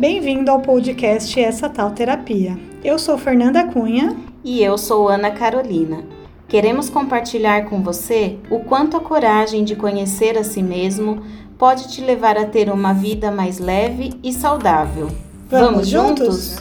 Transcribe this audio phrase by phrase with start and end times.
[0.00, 2.58] Bem-vindo ao podcast Essa Tal Terapia.
[2.82, 4.16] Eu sou Fernanda Cunha.
[4.42, 6.06] E eu sou Ana Carolina.
[6.48, 11.22] Queremos compartilhar com você o quanto a coragem de conhecer a si mesmo
[11.58, 15.08] pode te levar a ter uma vida mais leve e saudável.
[15.50, 16.56] Vamos, Vamos juntos?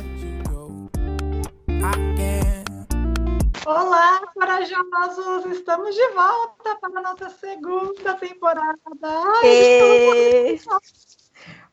[3.65, 5.45] Olá, corajosos!
[5.49, 8.75] Estamos de volta para a nossa segunda temporada.
[9.41, 10.59] Ai,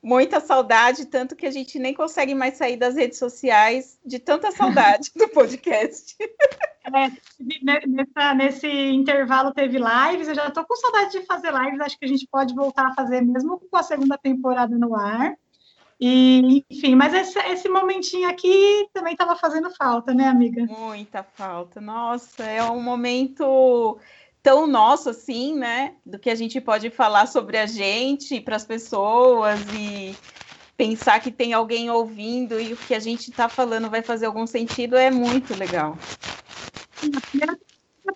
[0.06, 4.52] muita saudade, tanto que a gente nem consegue mais sair das redes sociais de tanta
[4.52, 6.16] saudade do podcast.
[6.84, 7.10] É,
[7.88, 12.04] nessa, nesse intervalo teve lives, eu já estou com saudade de fazer lives, acho que
[12.04, 15.34] a gente pode voltar a fazer mesmo com a segunda temporada no ar.
[15.98, 20.66] E, enfim, mas esse, esse momentinho aqui também estava fazendo falta, né, amiga?
[20.66, 21.80] Muita falta.
[21.80, 23.98] Nossa, é um momento
[24.46, 25.96] tão nosso assim, né?
[26.06, 30.16] Do que a gente pode falar sobre a gente para as pessoas e
[30.76, 34.46] pensar que tem alguém ouvindo e o que a gente está falando vai fazer algum
[34.46, 35.98] sentido é muito legal.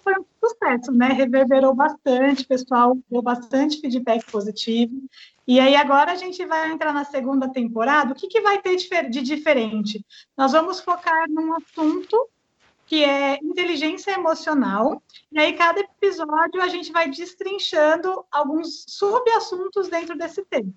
[0.04, 1.08] Foi um sucesso, né?
[1.08, 5.02] Reverberou bastante, pessoal deu bastante feedback positivo.
[5.48, 8.12] E aí agora a gente vai entrar na segunda temporada.
[8.12, 10.06] O que, que vai ter de diferente?
[10.38, 12.16] Nós vamos focar num assunto
[12.90, 15.00] que é inteligência emocional.
[15.30, 20.74] E aí, cada episódio, a gente vai destrinchando alguns subassuntos dentro desse tema.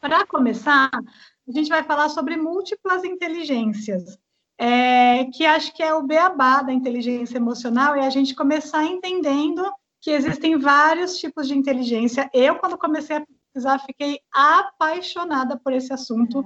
[0.00, 4.18] Para começar, a gente vai falar sobre múltiplas inteligências,
[4.56, 9.62] é, que acho que é o beabá da inteligência emocional, e a gente começar entendendo
[10.00, 12.30] que existem vários tipos de inteligência.
[12.32, 16.42] Eu, quando comecei a pesquisar, fiquei apaixonada por esse assunto,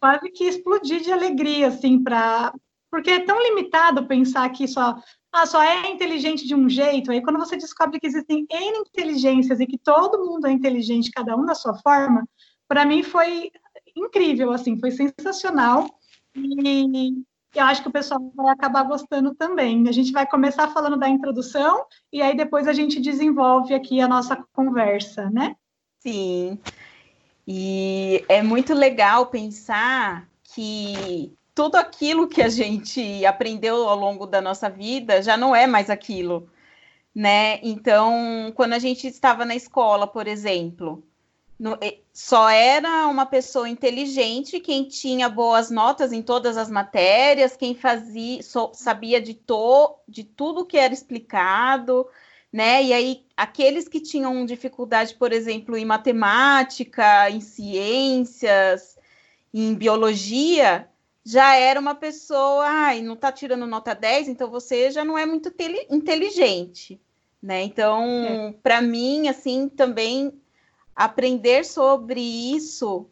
[0.00, 2.52] quase que explodi de alegria, assim, para
[2.96, 4.98] porque é tão limitado pensar que só,
[5.30, 7.12] ah, só é inteligente de um jeito.
[7.12, 11.36] Aí quando você descobre que existem N inteligências e que todo mundo é inteligente, cada
[11.36, 12.26] um da sua forma,
[12.66, 13.50] para mim foi
[13.94, 15.94] incrível, assim, foi sensacional.
[16.34, 17.22] E
[17.54, 19.86] eu acho que o pessoal vai acabar gostando também.
[19.86, 24.08] A gente vai começar falando da introdução e aí depois a gente desenvolve aqui a
[24.08, 25.54] nossa conversa, né?
[25.98, 26.58] Sim.
[27.46, 34.42] E é muito legal pensar que tudo aquilo que a gente aprendeu ao longo da
[34.42, 36.50] nossa vida já não é mais aquilo,
[37.14, 37.58] né?
[37.62, 41.02] Então, quando a gente estava na escola, por exemplo,
[41.58, 41.78] no,
[42.12, 48.42] só era uma pessoa inteligente quem tinha boas notas em todas as matérias, quem fazia,
[48.42, 52.06] so, sabia de, to, de tudo que era explicado,
[52.52, 52.82] né?
[52.84, 58.98] E aí, aqueles que tinham dificuldade, por exemplo, em matemática, em ciências,
[59.54, 60.86] em biologia,
[61.26, 65.26] já era uma pessoa, ai, não está tirando nota 10, então você já não é
[65.26, 65.52] muito
[65.90, 67.00] inteligente,
[67.42, 67.64] né?
[67.64, 68.54] Então, é.
[68.62, 70.40] para mim, assim, também
[70.94, 73.08] aprender sobre isso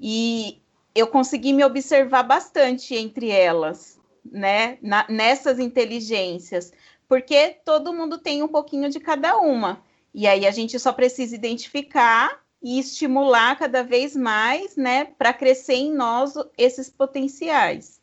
[0.00, 0.62] e
[0.94, 4.78] eu consegui me observar bastante entre elas, né?
[4.80, 6.72] Na, nessas inteligências,
[7.06, 9.84] porque todo mundo tem um pouquinho de cada uma.
[10.14, 15.74] E aí a gente só precisa identificar e estimular cada vez mais, né, para crescer
[15.74, 17.98] em nós esses potenciais.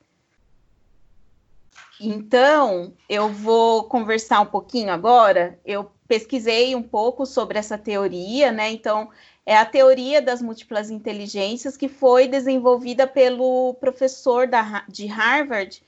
[1.99, 5.59] Então, eu vou conversar um pouquinho agora.
[5.66, 8.69] Eu pesquisei um pouco sobre essa teoria, né?
[8.71, 9.09] Então,
[9.45, 15.81] é a teoria das múltiplas inteligências que foi desenvolvida pelo professor da, de Harvard,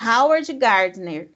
[0.00, 1.30] Howard Gardner.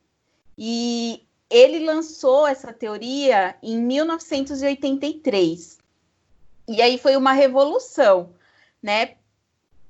[0.57, 5.78] E ele lançou essa teoria em 1983.
[6.69, 8.35] E aí foi uma revolução,
[8.83, 9.15] né?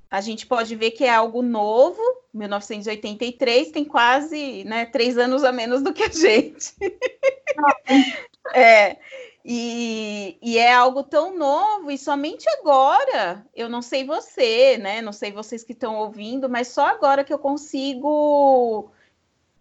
[0.09, 2.01] A gente pode ver que é algo novo,
[2.33, 6.73] 1983 tem quase né, três anos a menos do que a gente.
[8.55, 8.97] é,
[9.43, 15.01] e, e, é algo tão novo, e somente agora, eu não sei você, né?
[15.01, 18.89] Não sei vocês que estão ouvindo, mas só agora que eu consigo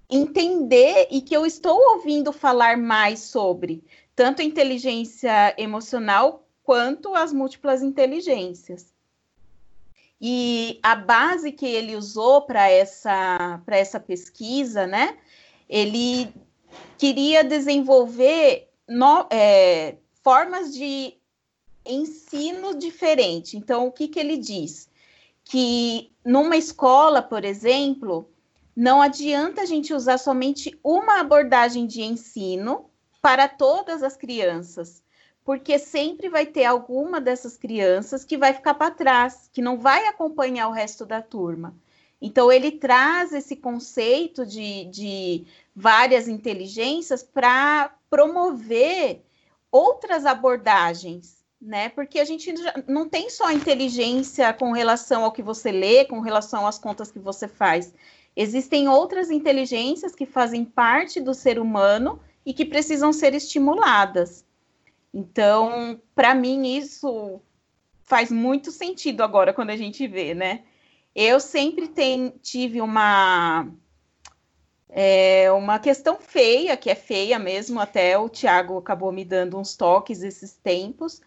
[0.09, 3.85] entender e que eu estou ouvindo falar mais sobre
[4.17, 8.93] tanto inteligência emocional quanto as múltiplas inteligências.
[10.21, 15.17] E a base que ele usou para essa, essa pesquisa, né?
[15.67, 16.31] Ele
[16.99, 21.15] queria desenvolver no, é, formas de
[21.87, 23.57] ensino diferente.
[23.57, 24.91] Então, o que, que ele diz?
[25.45, 28.31] Que numa escola, por exemplo,
[28.77, 32.91] não adianta a gente usar somente uma abordagem de ensino
[33.23, 35.03] para todas as crianças,
[35.49, 40.07] porque sempre vai ter alguma dessas crianças que vai ficar para trás, que não vai
[40.07, 41.75] acompanhar o resto da turma.
[42.21, 49.25] Então, ele traz esse conceito de, de várias inteligências para promover
[49.73, 51.89] outras abordagens, né?
[51.89, 52.53] Porque a gente
[52.87, 57.19] não tem só inteligência com relação ao que você lê, com relação às contas que
[57.19, 57.95] você faz.
[58.37, 64.47] Existem outras inteligências que fazem parte do ser humano e que precisam ser estimuladas.
[65.13, 67.41] Então, para mim, isso
[68.03, 70.65] faz muito sentido agora quando a gente vê, né?
[71.15, 73.67] Eu sempre tem, tive uma
[74.89, 79.77] é, uma questão feia, que é feia mesmo, até o Tiago acabou me dando uns
[79.77, 81.21] toques esses tempos,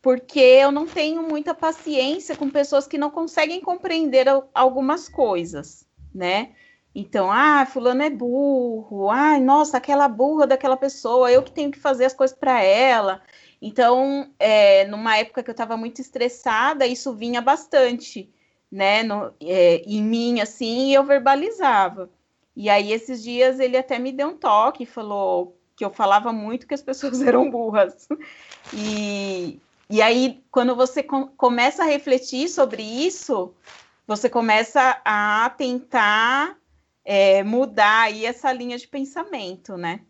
[0.00, 6.52] porque eu não tenho muita paciência com pessoas que não conseguem compreender algumas coisas, né?
[6.94, 11.78] Então, ah, fulano é burro, ai, nossa, aquela burra daquela pessoa, eu que tenho que
[11.78, 13.22] fazer as coisas para ela.
[13.62, 18.30] Então, é, numa época que eu estava muito estressada, isso vinha bastante,
[18.70, 22.10] né, no, é, em mim, assim, e eu verbalizava.
[22.54, 26.66] E aí, esses dias, ele até me deu um toque, falou que eu falava muito
[26.66, 28.06] que as pessoas eram burras.
[28.74, 29.58] E,
[29.88, 33.54] e aí, quando você com, começa a refletir sobre isso,
[34.06, 36.58] você começa a tentar
[37.04, 40.00] é, mudar aí essa linha de pensamento, né?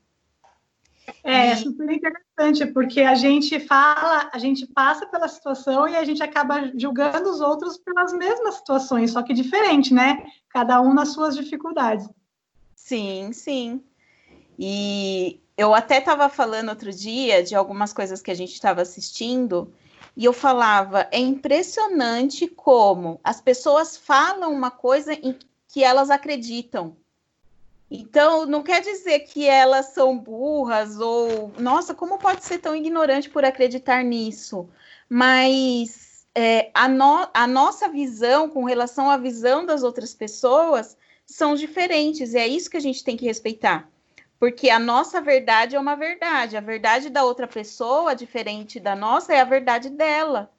[1.24, 6.04] É, é super interessante, porque a gente fala, a gente passa pela situação e a
[6.04, 10.24] gente acaba julgando os outros pelas mesmas situações, só que diferente, né?
[10.48, 12.08] Cada um nas suas dificuldades.
[12.74, 13.82] Sim, sim.
[14.58, 19.72] E eu até estava falando outro dia de algumas coisas que a gente estava assistindo,
[20.16, 25.16] e eu falava, é impressionante como as pessoas falam uma coisa
[25.72, 26.94] que elas acreditam.
[27.90, 33.30] Então, não quer dizer que elas são burras ou, nossa, como pode ser tão ignorante
[33.30, 34.68] por acreditar nisso?
[35.08, 41.54] Mas é, a, no, a nossa visão com relação à visão das outras pessoas são
[41.54, 43.88] diferentes, e é isso que a gente tem que respeitar.
[44.38, 49.32] Porque a nossa verdade é uma verdade, a verdade da outra pessoa, diferente da nossa,
[49.32, 50.50] é a verdade dela,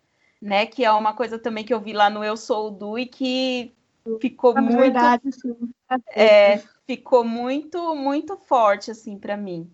[0.41, 0.65] né?
[0.65, 3.05] Que é uma coisa também que eu vi lá no Eu Sou o Du e
[3.05, 3.75] que
[4.19, 5.29] ficou muito verdade,
[6.13, 9.69] é, ficou muito muito forte assim para mim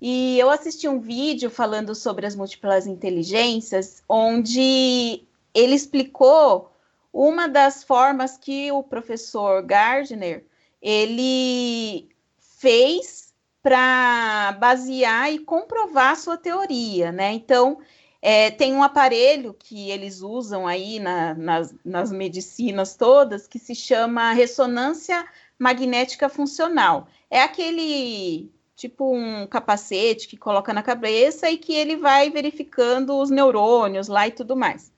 [0.00, 5.22] e eu assisti um vídeo falando sobre as múltiplas inteligências onde
[5.54, 6.72] ele explicou
[7.12, 10.44] uma das formas que o professor Gardner
[10.80, 12.08] ele
[12.38, 17.32] fez para basear e comprovar sua teoria, né?
[17.32, 17.78] Então
[18.20, 23.74] é, tem um aparelho que eles usam aí na, nas, nas medicinas todas que se
[23.74, 25.26] chama ressonância
[25.58, 27.08] magnética funcional.
[27.30, 33.30] É aquele tipo um capacete que coloca na cabeça e que ele vai verificando os
[33.30, 34.92] neurônios lá e tudo mais.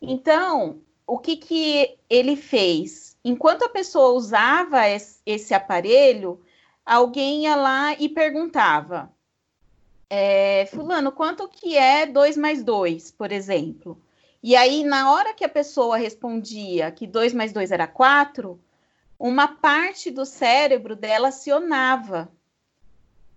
[0.00, 3.16] Então, o que, que ele fez?
[3.24, 4.80] Enquanto a pessoa usava
[5.26, 6.40] esse aparelho,
[6.84, 9.11] alguém ia lá e perguntava:
[10.14, 13.98] é, fulano, quanto que é 2 mais 2, por exemplo?
[14.42, 18.60] E aí, na hora que a pessoa respondia que 2 mais 2 era 4,
[19.18, 22.30] uma parte do cérebro dela acionava.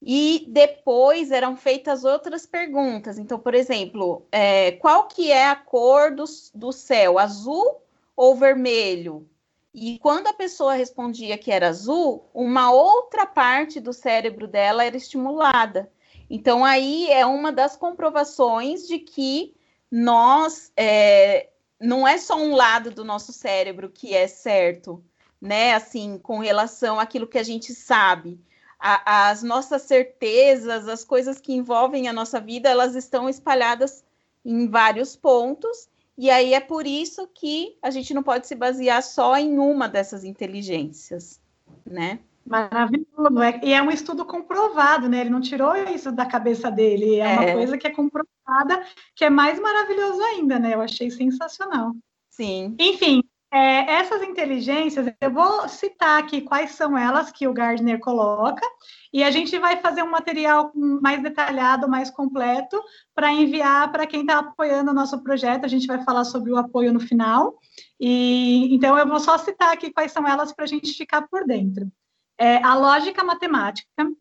[0.01, 3.17] E depois eram feitas outras perguntas.
[3.17, 7.81] Então, por exemplo, é, qual que é a cor do, do céu, azul
[8.17, 9.25] ou vermelho?
[9.73, 14.97] E quando a pessoa respondia que era azul, uma outra parte do cérebro dela era
[14.97, 15.89] estimulada.
[16.29, 19.55] Então, aí é uma das comprovações de que
[19.91, 21.49] nós é,
[21.79, 25.03] não é só um lado do nosso cérebro que é certo,
[25.39, 25.73] né?
[25.73, 28.39] Assim, com relação àquilo que a gente sabe.
[28.79, 34.03] A, as nossas certezas, as coisas que envolvem a nossa vida, elas estão espalhadas
[34.43, 39.01] em vários pontos, e aí é por isso que a gente não pode se basear
[39.01, 41.41] só em uma dessas inteligências,
[41.85, 42.19] né?
[42.45, 45.21] Maravilhoso, é, e é um estudo comprovado, né?
[45.21, 48.85] Ele não tirou isso da cabeça dele, é, é, uma coisa que é comprovada,
[49.15, 50.75] que é mais maravilhoso ainda, né?
[50.75, 51.93] Eu achei sensacional.
[52.29, 52.75] Sim.
[52.79, 58.65] Enfim, é, essas inteligências, eu vou citar aqui quais são elas que o Gardner coloca,
[59.11, 62.79] e a gente vai fazer um material mais detalhado, mais completo,
[63.15, 65.65] para enviar para quem está apoiando o nosso projeto.
[65.65, 67.57] A gente vai falar sobre o apoio no final.
[67.99, 71.45] E então eu vou só citar aqui quais são elas para a gente ficar por
[71.45, 71.89] dentro
[72.37, 74.11] é, a lógica matemática,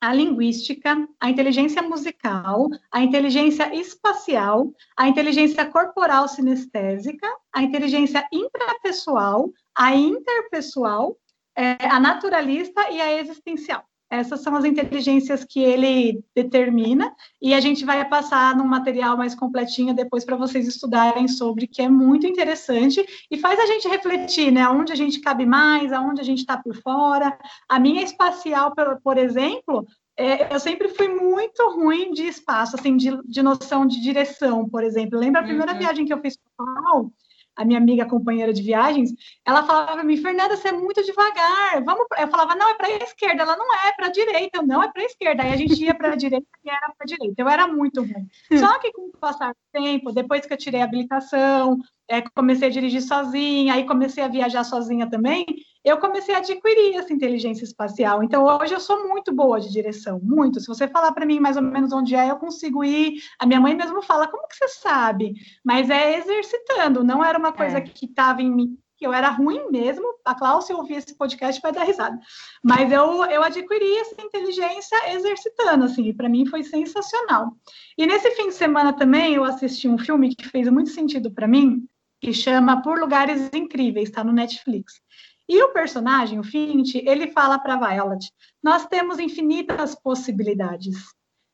[0.00, 9.48] a linguística, a inteligência musical, a inteligência espacial, a inteligência corporal sinestésica, a inteligência intrapessoal,
[9.76, 11.16] a interpessoal,
[11.56, 13.84] é, a naturalista e a existencial.
[14.12, 19.34] Essas são as inteligências que ele determina, e a gente vai passar num material mais
[19.34, 24.52] completinho depois para vocês estudarem sobre, que é muito interessante e faz a gente refletir,
[24.52, 24.68] né?
[24.68, 27.34] Onde a gente cabe mais, aonde a gente está por fora.
[27.66, 32.98] A minha espacial, por, por exemplo, é, eu sempre fui muito ruim de espaço, assim,
[32.98, 35.18] de, de noção de direção, por exemplo.
[35.18, 35.78] Lembra a primeira uhum.
[35.78, 37.12] viagem que eu fiz para Paulo?
[37.56, 39.10] A minha amiga companheira de viagens,
[39.44, 42.06] ela falava para mim, Fernanda, você é muito devagar, vamos.
[42.18, 44.82] Eu falava, não, é para a esquerda, ela não é para a direita, eu, não
[44.82, 45.42] é para a esquerda.
[45.42, 47.34] Aí a gente ia para a direita e era para a direita.
[47.42, 48.28] Eu era muito ruim.
[48.50, 48.58] Hum.
[48.58, 51.78] Só que com o passar do tempo, depois que eu tirei a habilitação,
[52.12, 55.46] é, comecei a dirigir sozinha, aí comecei a viajar sozinha também,
[55.82, 58.22] eu comecei a adquirir essa inteligência espacial.
[58.22, 60.60] Então, hoje eu sou muito boa de direção, muito.
[60.60, 63.14] Se você falar para mim mais ou menos onde é, eu consigo ir.
[63.38, 65.32] A minha mãe mesmo fala, como que você sabe?
[65.64, 67.80] Mas é exercitando, não era uma coisa é.
[67.80, 70.06] que estava em mim, que eu era ruim mesmo.
[70.24, 72.16] A Cláudia, ouvir esse podcast, vai dar risada.
[72.62, 77.56] Mas eu, eu adquiri essa inteligência exercitando, assim, e para mim foi sensacional.
[77.96, 81.48] E nesse fim de semana também, eu assisti um filme que fez muito sentido para
[81.48, 81.88] mim,
[82.22, 85.00] que chama Por Lugares Incríveis, está no Netflix.
[85.48, 88.30] E o personagem, o Fint, ele fala para Violet:
[88.62, 90.96] nós temos infinitas possibilidades.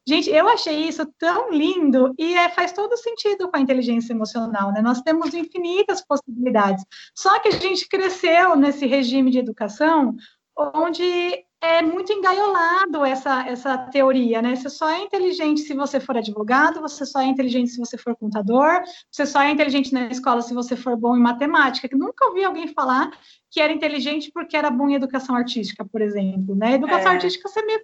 [0.07, 4.73] Gente, eu achei isso tão lindo e é, faz todo sentido com a inteligência emocional,
[4.73, 4.81] né?
[4.81, 6.85] Nós temos infinitas possibilidades.
[7.15, 10.17] Só que a gente cresceu nesse regime de educação
[10.57, 14.55] onde é muito engaiolado essa, essa teoria, né?
[14.55, 18.15] Você só é inteligente se você for advogado, você só é inteligente se você for
[18.17, 21.89] contador, você só é inteligente na escola se você for bom em matemática.
[21.97, 23.11] Nunca ouvi alguém falar
[23.51, 26.75] que era inteligente porque era bom em educação artística, por exemplo, né?
[26.75, 27.15] Educação é.
[27.17, 27.81] artística você meio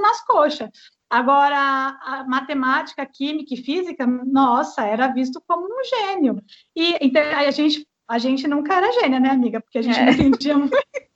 [0.00, 0.70] nas coxas.
[1.10, 6.40] Agora, a matemática, química e física, nossa, era visto como um gênio.
[6.74, 9.60] E então, a gente, a gente nunca era gênia, né, amiga?
[9.60, 10.04] Porque a gente é.
[10.04, 10.70] não entendia muito.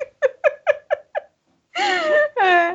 [1.77, 2.75] É.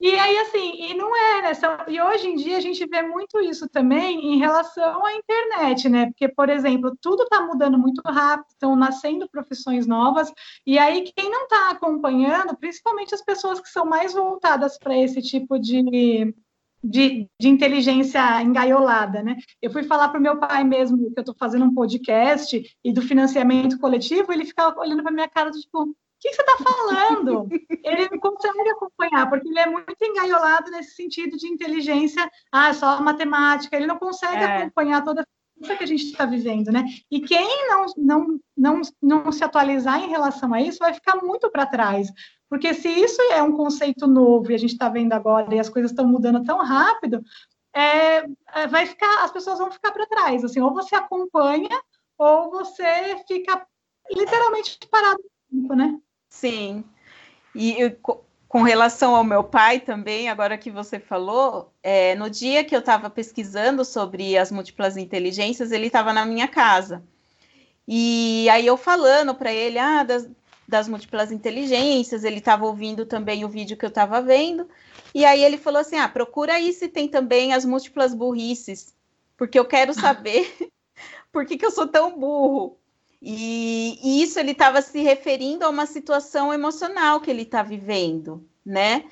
[0.00, 1.52] E aí, assim, e não é, né?
[1.88, 6.06] E hoje em dia a gente vê muito isso também em relação à internet, né?
[6.06, 10.30] Porque, por exemplo, tudo está mudando muito rápido, estão nascendo profissões novas,
[10.66, 15.22] e aí quem não está acompanhando, principalmente as pessoas que são mais voltadas para esse
[15.22, 16.34] tipo de,
[16.82, 19.38] de, de, inteligência engaiolada, né?
[19.62, 22.92] Eu fui falar para o meu pai mesmo que eu estou fazendo um podcast e
[22.92, 25.96] do financiamento coletivo, ele ficava olhando para minha cara, tipo,
[26.28, 27.48] que você está falando?
[27.82, 33.00] ele não consegue acompanhar, porque ele é muito engaiolado nesse sentido de inteligência, ah, só
[33.00, 34.56] matemática, ele não consegue é.
[34.56, 36.84] acompanhar toda a que a gente está vivendo, né?
[37.10, 41.50] E quem não, não, não, não se atualizar em relação a isso vai ficar muito
[41.50, 42.08] para trás,
[42.48, 45.68] porque se isso é um conceito novo e a gente está vendo agora e as
[45.68, 47.22] coisas estão mudando tão rápido,
[47.74, 48.18] é,
[48.52, 51.80] é, vai ficar, as pessoas vão ficar para trás, assim, ou você acompanha
[52.18, 52.84] ou você
[53.26, 53.66] fica
[54.10, 55.18] literalmente parado
[55.50, 55.98] no tempo, né?
[56.34, 56.84] Sim.
[57.54, 57.96] E eu,
[58.48, 62.80] com relação ao meu pai também, agora que você falou, é, no dia que eu
[62.80, 67.02] estava pesquisando sobre as múltiplas inteligências, ele estava na minha casa.
[67.86, 70.28] E aí eu falando para ele ah, das,
[70.66, 74.68] das múltiplas inteligências, ele estava ouvindo também o vídeo que eu estava vendo,
[75.14, 78.92] e aí ele falou assim: ah, procura aí se tem também as múltiplas burrices,
[79.36, 80.52] porque eu quero saber
[81.30, 82.76] por que, que eu sou tão burro.
[83.26, 88.46] E, e isso ele estava se referindo a uma situação emocional que ele está vivendo,
[88.62, 89.04] né?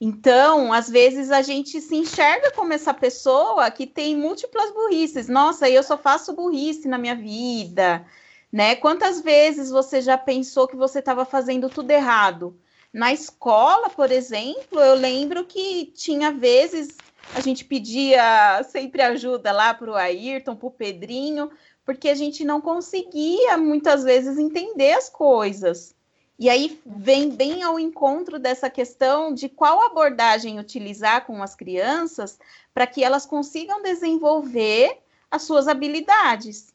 [0.00, 5.28] Então, às vezes a gente se enxerga como essa pessoa que tem múltiplas burrices.
[5.28, 8.04] Nossa, eu só faço burrice na minha vida,
[8.50, 8.74] né?
[8.74, 12.58] Quantas vezes você já pensou que você estava fazendo tudo errado?
[12.92, 16.96] Na escola, por exemplo, eu lembro que tinha vezes
[17.34, 21.50] a gente pedia sempre ajuda lá para o Ayrton, para o Pedrinho,
[21.90, 25.92] porque a gente não conseguia muitas vezes entender as coisas.
[26.38, 32.38] E aí vem bem ao encontro dessa questão de qual abordagem utilizar com as crianças
[32.72, 36.72] para que elas consigam desenvolver as suas habilidades.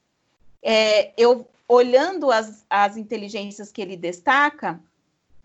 [0.62, 4.82] É, eu olhando as, as inteligências que ele destaca,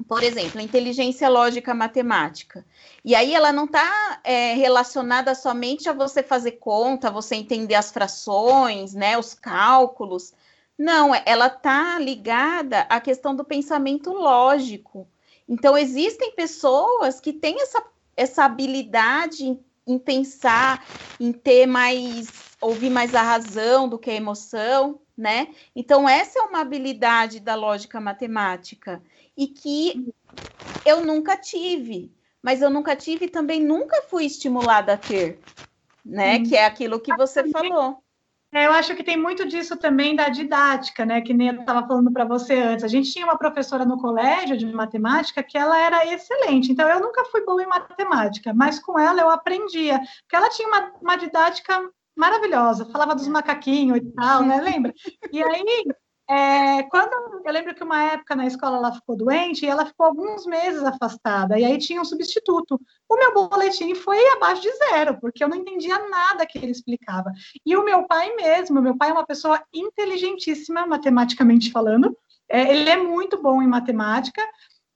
[0.06, 2.64] por exemplo, inteligência lógica matemática.
[3.04, 7.90] E aí ela não está é, relacionada somente a você fazer conta, você entender as
[7.90, 10.32] frações, né, os cálculos.
[10.78, 15.06] Não, ela está ligada à questão do pensamento lógico.
[15.48, 17.82] Então, existem pessoas que têm essa,
[18.16, 20.86] essa habilidade em, em pensar,
[21.18, 22.28] em ter mais,
[22.60, 25.48] ouvir mais a razão do que a emoção, né?
[25.76, 29.02] Então, essa é uma habilidade da lógica matemática
[29.40, 30.12] e que
[30.84, 35.40] eu nunca tive, mas eu nunca tive e também nunca fui estimulada a ter,
[36.04, 36.36] né?
[36.36, 36.42] Hum.
[36.44, 37.96] Que é aquilo que você falou.
[38.52, 41.22] É, eu acho que tem muito disso também da didática, né?
[41.22, 42.84] Que nem eu estava falando para você antes.
[42.84, 46.70] A gente tinha uma professora no colégio de matemática que ela era excelente.
[46.70, 49.98] Então, eu nunca fui boa em matemática, mas com ela eu aprendia.
[49.98, 52.86] Porque ela tinha uma, uma didática maravilhosa.
[52.86, 54.60] Falava dos macaquinhos e tal, né?
[54.60, 54.92] Lembra?
[55.32, 55.84] E aí,
[56.30, 60.06] é, quando eu lembro que uma época na escola ela ficou doente e ela ficou
[60.06, 62.80] alguns meses afastada, e aí tinha um substituto.
[63.08, 67.32] O meu boletim foi abaixo de zero, porque eu não entendia nada que ele explicava.
[67.66, 72.16] E o meu pai mesmo, meu pai é uma pessoa inteligentíssima, matematicamente falando,
[72.48, 74.40] é, ele é muito bom em matemática,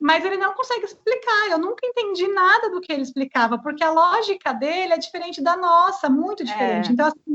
[0.01, 1.51] mas ele não consegue explicar.
[1.51, 5.57] Eu nunca entendi nada do que ele explicava, porque a lógica dele é diferente da
[5.57, 6.91] nossa, muito diferente.
[6.91, 6.93] É.
[6.93, 7.35] Então, assim,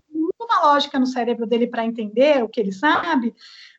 [0.50, 3.34] uma lógica no cérebro dele para entender o que ele sabe,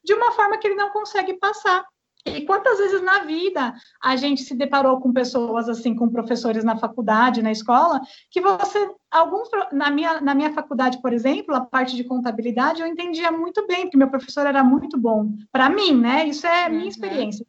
[0.04, 1.84] de uma forma que ele não consegue passar.
[2.26, 3.72] E quantas vezes na vida
[4.02, 8.00] a gente se deparou com pessoas assim, com professores na faculdade, na escola,
[8.30, 12.86] que você, alguns na minha na minha faculdade, por exemplo, a parte de contabilidade eu
[12.86, 16.26] entendia muito bem, porque meu professor era muito bom para mim, né?
[16.26, 16.88] Isso é minha uhum.
[16.88, 17.46] experiência.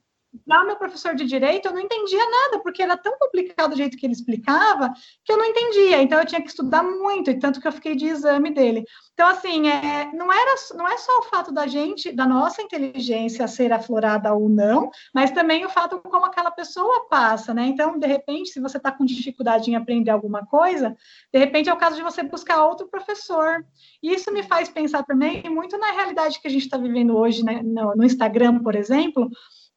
[0.47, 3.75] Já o meu professor de direito, eu não entendia nada, porque era tão complicado o
[3.75, 4.91] jeito que ele explicava,
[5.25, 6.01] que eu não entendia.
[6.01, 8.85] Então, eu tinha que estudar muito, e tanto que eu fiquei de exame dele.
[9.13, 13.47] Então, assim, é, não, era, não é só o fato da gente, da nossa inteligência
[13.47, 17.65] ser aflorada ou não, mas também o fato como aquela pessoa passa, né?
[17.65, 20.95] Então, de repente, se você está com dificuldade em aprender alguma coisa,
[21.31, 23.65] de repente é o caso de você buscar outro professor.
[24.01, 27.43] E isso me faz pensar também muito na realidade que a gente está vivendo hoje,
[27.43, 27.61] né?
[27.61, 29.29] no, no Instagram, por exemplo,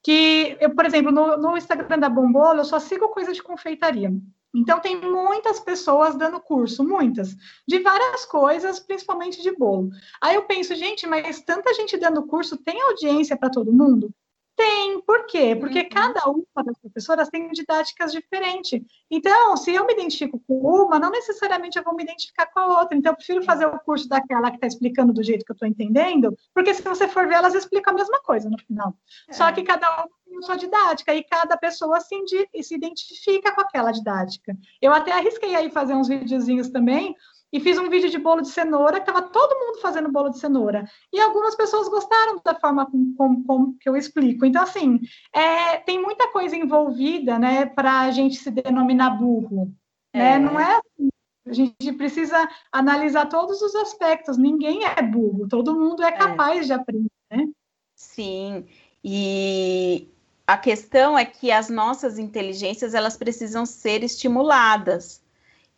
[0.05, 4.13] que eu, por exemplo, no, no Instagram da Bombolo, eu só sigo coisa de confeitaria.
[4.55, 7.35] Então, tem muitas pessoas dando curso, muitas,
[7.67, 9.91] de várias coisas, principalmente de bolo.
[10.21, 14.15] Aí eu penso, gente, mas tanta gente dando curso, tem audiência para todo mundo?
[14.57, 15.57] Tem, por quê?
[15.57, 15.89] Porque uhum.
[15.89, 18.81] cada uma das professoras tem didáticas diferentes.
[19.11, 22.81] Então, se eu me identifico com uma, não necessariamente eu vou me identificar com a
[22.81, 22.97] outra.
[22.97, 25.69] Então, eu prefiro fazer o curso daquela que está explicando do jeito que eu estou
[25.69, 28.95] entendendo, porque se você for ver, elas explicam a mesma coisa no final.
[29.29, 29.33] É.
[29.33, 32.17] Só que cada uma tem a sua didática e cada pessoa se,
[32.63, 34.57] se identifica com aquela didática.
[34.81, 37.17] Eu até arrisquei aí fazer uns videozinhos também,
[37.55, 40.41] e fiz um vídeo de bolo de cenoura, que estava todo mundo fazendo bolo de
[40.41, 40.91] cenoura.
[41.13, 44.45] E algumas pessoas gostaram da forma como, como, como que eu explico.
[44.45, 44.99] Então, assim,
[45.33, 49.73] é, tem muita coisa envolvida, né, para a gente se denominar burro.
[50.13, 50.33] Né?
[50.33, 50.39] É.
[50.41, 51.09] Não é assim.
[51.47, 54.37] A gente precisa analisar todos os aspectos.
[54.37, 56.13] Ninguém é burro, todo mundo é, é.
[56.13, 56.65] capaz é.
[56.65, 57.47] de aprender, né?
[57.95, 58.67] Sim.
[59.05, 60.09] E
[60.45, 65.24] a questão é que as nossas inteligências elas precisam ser estimuladas.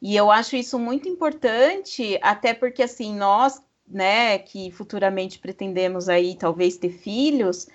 [0.06, 6.36] E eu acho isso muito importante, até porque assim, nós, né, que futuramente pretendemos aí
[6.36, 7.66] talvez ter filhos,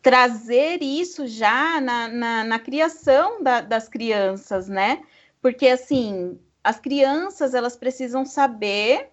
[0.00, 5.02] trazer isso já na, na, na criação da, das crianças, né?
[5.40, 9.10] Porque assim, as crianças elas precisam saber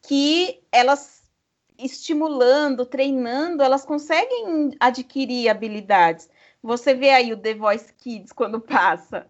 [0.00, 1.22] que elas
[1.78, 6.30] estimulando, treinando, elas conseguem adquirir habilidades.
[6.62, 9.26] Você vê aí o The Voice Kids quando passa.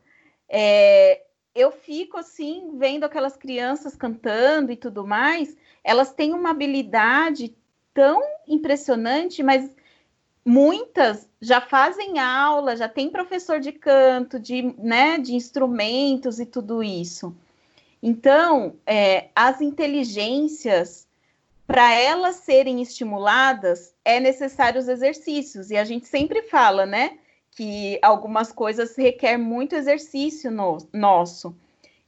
[0.48, 7.54] É, eu fico assim, vendo aquelas crianças cantando e tudo mais, elas têm uma habilidade
[7.92, 9.74] tão impressionante, mas
[10.44, 16.82] muitas já fazem aula, já tem professor de canto, de, né, de instrumentos e tudo
[16.82, 17.34] isso.
[18.02, 21.06] Então, é, as inteligências,
[21.66, 25.70] para elas serem estimuladas, é necessário os exercícios.
[25.70, 27.18] E a gente sempre fala, né?
[27.52, 31.54] Que algumas coisas requer muito exercício no, nosso.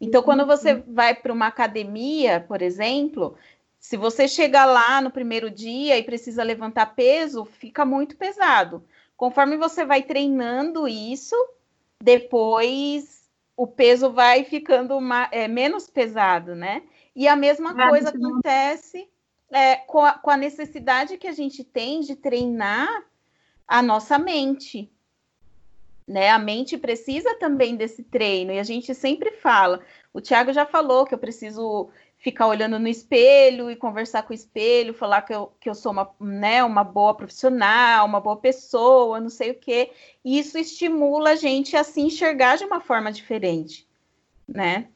[0.00, 0.83] Então, quando você uhum.
[0.88, 3.37] vai para uma academia, por exemplo,
[3.78, 8.85] se você chega lá no primeiro dia e precisa levantar peso, fica muito pesado.
[9.16, 11.37] Conforme você vai treinando isso,
[12.00, 13.22] depois
[13.57, 16.83] o peso vai ficando uma, é, menos pesado, né?
[17.14, 19.09] E a mesma coisa acontece
[19.50, 23.05] é, com, a, com a necessidade que a gente tem de treinar
[23.68, 24.90] a nossa mente
[26.12, 26.31] né?
[26.31, 29.81] A mente precisa também desse treino, e a gente sempre fala.
[30.12, 34.35] O Tiago já falou que eu preciso ficar olhando no espelho e conversar com o
[34.35, 39.18] espelho, falar que eu, que eu sou uma, né, uma boa profissional, uma boa pessoa,
[39.18, 39.90] não sei o quê.
[40.25, 43.88] E isso estimula a gente a se enxergar de uma forma diferente,
[44.46, 44.87] né?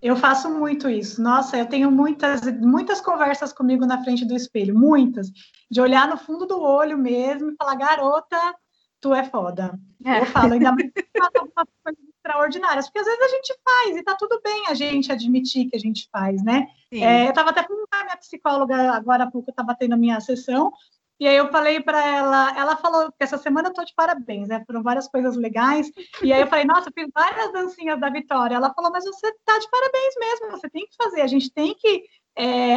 [0.00, 1.20] Eu faço muito isso.
[1.20, 5.30] Nossa, eu tenho muitas, muitas conversas comigo na frente do espelho, muitas.
[5.70, 8.54] De olhar no fundo do olho mesmo e falar, garota,
[9.00, 9.78] tu é foda.
[10.04, 10.20] É.
[10.20, 13.96] Eu falo, ainda mais que faz algumas coisas extraordinárias, porque às vezes a gente faz
[13.96, 16.68] e tá tudo bem a gente admitir que a gente faz, né?
[16.92, 19.96] É, eu estava até com a minha psicóloga agora há pouco, eu estava tendo a
[19.96, 20.72] minha sessão,
[21.20, 24.48] e aí eu falei para ela, ela falou que essa semana eu tô de parabéns,
[24.48, 24.64] né?
[24.66, 25.92] Foram várias coisas legais.
[26.22, 28.54] E aí eu falei, nossa, eu fiz várias dancinhas da vitória.
[28.54, 31.74] Ela falou, mas você tá de parabéns mesmo, você tem que fazer, a gente tem
[31.74, 32.04] que
[32.38, 32.72] é,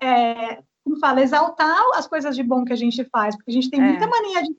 [0.00, 3.68] é, como fala, exaltar as coisas de bom que a gente faz, porque a gente
[3.68, 3.84] tem é.
[3.84, 4.54] muita mania de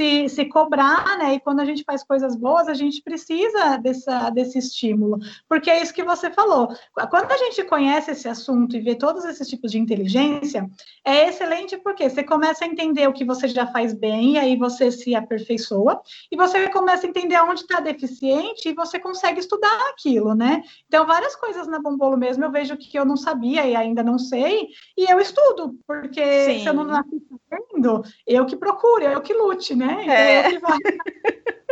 [0.00, 1.34] se se, cobrar, né?
[1.34, 5.82] E quando a gente faz coisas boas, a gente precisa dessa, desse estímulo, porque é
[5.82, 6.68] isso que você falou.
[7.10, 10.68] Quando a gente conhece esse assunto e vê todos esses tipos de inteligência,
[11.04, 14.56] é excelente porque você começa a entender o que você já faz bem, e aí
[14.56, 16.00] você se aperfeiçoa,
[16.32, 20.62] e você começa a entender onde está deficiente e você consegue estudar aquilo, né?
[20.86, 24.18] Então, várias coisas na Bombolo mesmo eu vejo que eu não sabia e ainda não
[24.18, 26.60] sei, e eu estudo, porque Sim.
[26.60, 29.89] se eu não nasci sabendo, eu que procuro, eu que lute, né?
[29.92, 30.58] Então, é.
[30.58, 30.70] vou...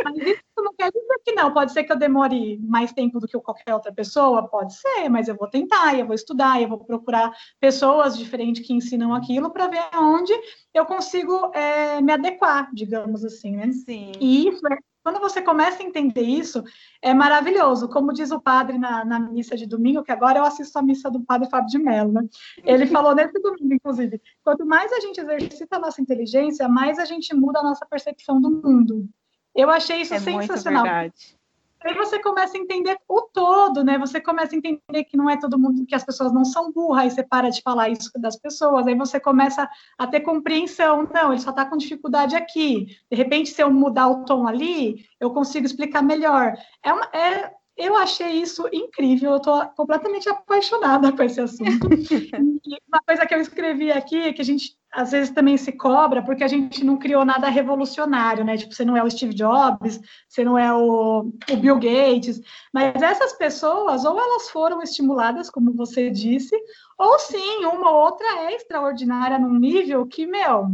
[0.03, 1.53] Mas isso não quer dizer que não.
[1.53, 5.27] Pode ser que eu demore mais tempo do que qualquer outra pessoa, pode ser, mas
[5.27, 9.67] eu vou tentar, eu vou estudar, eu vou procurar pessoas diferentes que ensinam aquilo para
[9.67, 10.33] ver onde
[10.73, 13.71] eu consigo é, me adequar, digamos assim, né?
[13.71, 14.11] Sim.
[14.19, 16.63] E isso é quando você começa a entender isso,
[17.01, 17.87] é maravilhoso.
[17.87, 21.09] Como diz o padre na, na, missa de domingo, que agora eu assisto a missa
[21.09, 22.21] do padre Fábio de Mello, né?
[22.63, 27.05] Ele falou nesse domingo, inclusive, quanto mais a gente exercita a nossa inteligência, mais a
[27.05, 29.07] gente muda a nossa percepção do mundo.
[29.55, 30.83] Eu achei isso é sensacional.
[30.83, 31.38] Muito verdade.
[31.81, 33.97] Aí você começa a entender o todo, né?
[33.97, 37.03] Você começa a entender que não é todo mundo, que as pessoas não são burras,
[37.03, 41.07] aí você para de falar isso das pessoas, aí você começa a ter compreensão.
[41.13, 42.97] Não, ele só está com dificuldade aqui.
[43.09, 46.53] De repente, se eu mudar o tom ali, eu consigo explicar melhor.
[46.83, 51.87] É, uma, é eu achei isso incrível, eu estou completamente apaixonada com esse assunto.
[52.67, 56.21] e uma coisa que eu escrevi aqui, que a gente às vezes também se cobra,
[56.21, 58.57] porque a gente não criou nada revolucionário, né?
[58.57, 62.41] Tipo, você não é o Steve Jobs, você não é o, o Bill Gates,
[62.73, 66.53] mas essas pessoas, ou elas foram estimuladas, como você disse,
[66.97, 70.67] ou sim, uma ou outra é extraordinária num nível que, meu,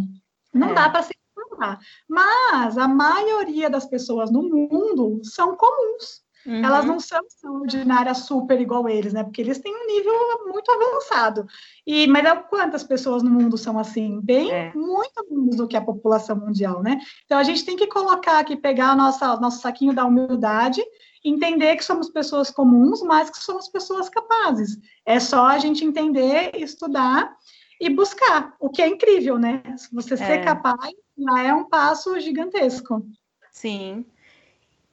[0.51, 0.73] não é.
[0.73, 1.13] dá para se.
[2.09, 6.24] Mas a maioria das pessoas no mundo são comuns.
[6.45, 6.63] Uhum.
[6.63, 9.23] Elas não são extraordinárias super igual eles, né?
[9.23, 10.13] Porque eles têm um nível
[10.47, 11.47] muito avançado.
[11.85, 14.19] E, mas é quantas pessoas no mundo são assim?
[14.21, 14.71] Bem, é.
[14.75, 16.99] muito menos do que a população mundial, né?
[17.25, 20.83] Então a gente tem que colocar aqui, pegar a nossa, nosso saquinho da humildade,
[21.23, 24.77] entender que somos pessoas comuns, mas que somos pessoas capazes.
[25.03, 27.35] É só a gente entender, estudar
[27.81, 29.63] e buscar, o que é incrível, né?
[29.91, 30.43] Você ser é.
[30.43, 33.05] capaz, já é um passo gigantesco.
[33.51, 34.05] Sim.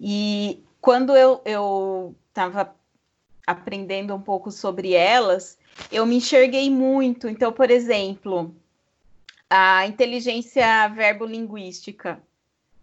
[0.01, 2.75] E quando eu estava
[3.47, 5.57] aprendendo um pouco sobre elas,
[5.93, 7.29] eu me enxerguei muito.
[7.29, 8.55] Então, por exemplo,
[9.49, 12.21] a inteligência verbolinguística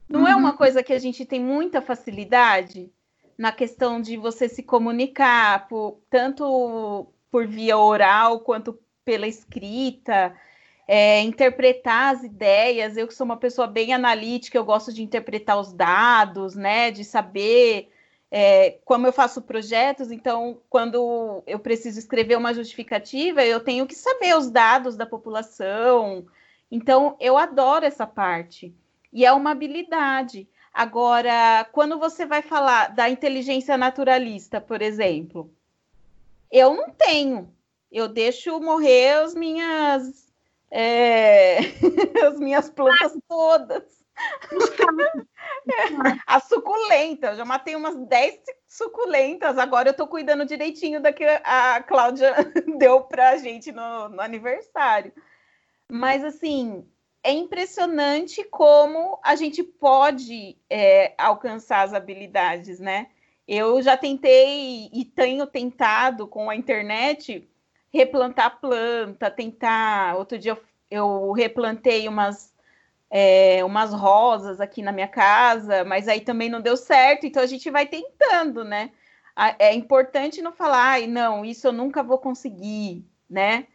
[0.07, 0.27] não uhum.
[0.27, 2.89] é uma coisa que a gente tem muita facilidade
[3.37, 10.35] na questão de você se comunicar, por, tanto por via oral quanto pela escrita,
[10.91, 12.97] é, interpretar as ideias.
[12.97, 16.89] Eu que sou uma pessoa bem analítica, eu gosto de interpretar os dados, né?
[16.89, 17.91] De saber
[18.31, 23.93] é, como eu faço projetos, então quando eu preciso escrever uma justificativa, eu tenho que
[23.93, 26.25] saber os dados da população.
[26.71, 28.73] Então eu adoro essa parte.
[29.13, 30.47] E é uma habilidade.
[30.73, 35.53] Agora, quando você vai falar da inteligência naturalista, por exemplo,
[36.51, 37.53] eu não tenho.
[37.91, 40.28] Eu deixo morrer as minhas
[40.71, 41.59] é,
[42.27, 43.99] as minhas plantas todas.
[46.27, 51.23] a suculenta, eu já matei umas 10 suculentas, agora eu tô cuidando direitinho da que
[51.25, 52.33] a Cláudia
[52.77, 55.13] deu pra gente no, no aniversário.
[55.89, 56.85] Mas assim,
[57.23, 63.07] é impressionante como a gente pode é, alcançar as habilidades, né?
[63.47, 67.49] Eu já tentei e tenho tentado com a internet
[67.93, 70.15] replantar planta, tentar.
[70.17, 72.53] Outro dia eu, eu replantei umas,
[73.09, 77.47] é, umas rosas aqui na minha casa, mas aí também não deu certo, então a
[77.47, 78.91] gente vai tentando, né?
[79.57, 83.67] É importante não falar, ai, não, isso eu nunca vou conseguir, né?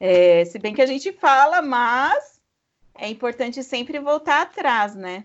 [0.00, 2.40] É, se bem que a gente fala, mas
[2.96, 5.24] é importante sempre voltar atrás, né?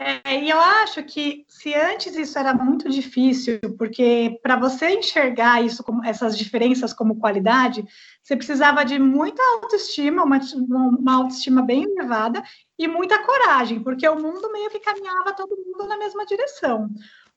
[0.00, 5.60] É, e eu acho que se antes isso era muito difícil, porque para você enxergar
[5.60, 7.84] isso como essas diferenças como qualidade,
[8.22, 12.40] você precisava de muita autoestima, uma, uma autoestima bem elevada
[12.78, 16.88] e muita coragem, porque o mundo meio que caminhava todo mundo na mesma direção.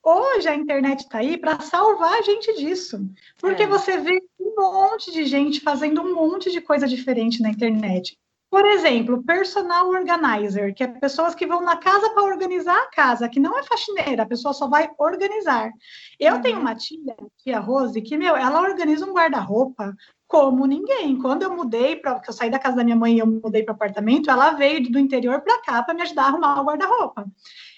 [0.03, 3.67] Hoje a internet está aí para salvar a gente disso, porque é.
[3.67, 8.19] você vê um monte de gente fazendo um monte de coisa diferente na internet.
[8.51, 13.29] Por exemplo, personal organizer, que é pessoas que vão na casa para organizar a casa,
[13.29, 15.71] que não é faxineira, a pessoa só vai organizar.
[16.19, 16.41] Eu uhum.
[16.41, 19.95] tenho uma tia, tia Rose, que, meu, ela organiza um guarda-roupa
[20.27, 21.17] como ninguém.
[21.17, 23.71] Quando eu mudei, para eu saí da casa da minha mãe e eu mudei para
[23.71, 27.25] o apartamento, ela veio do interior para cá para me ajudar a arrumar o guarda-roupa.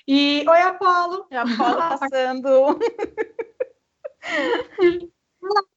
[0.07, 1.27] E, oi, Apolo.
[1.29, 2.79] É Apolo passando.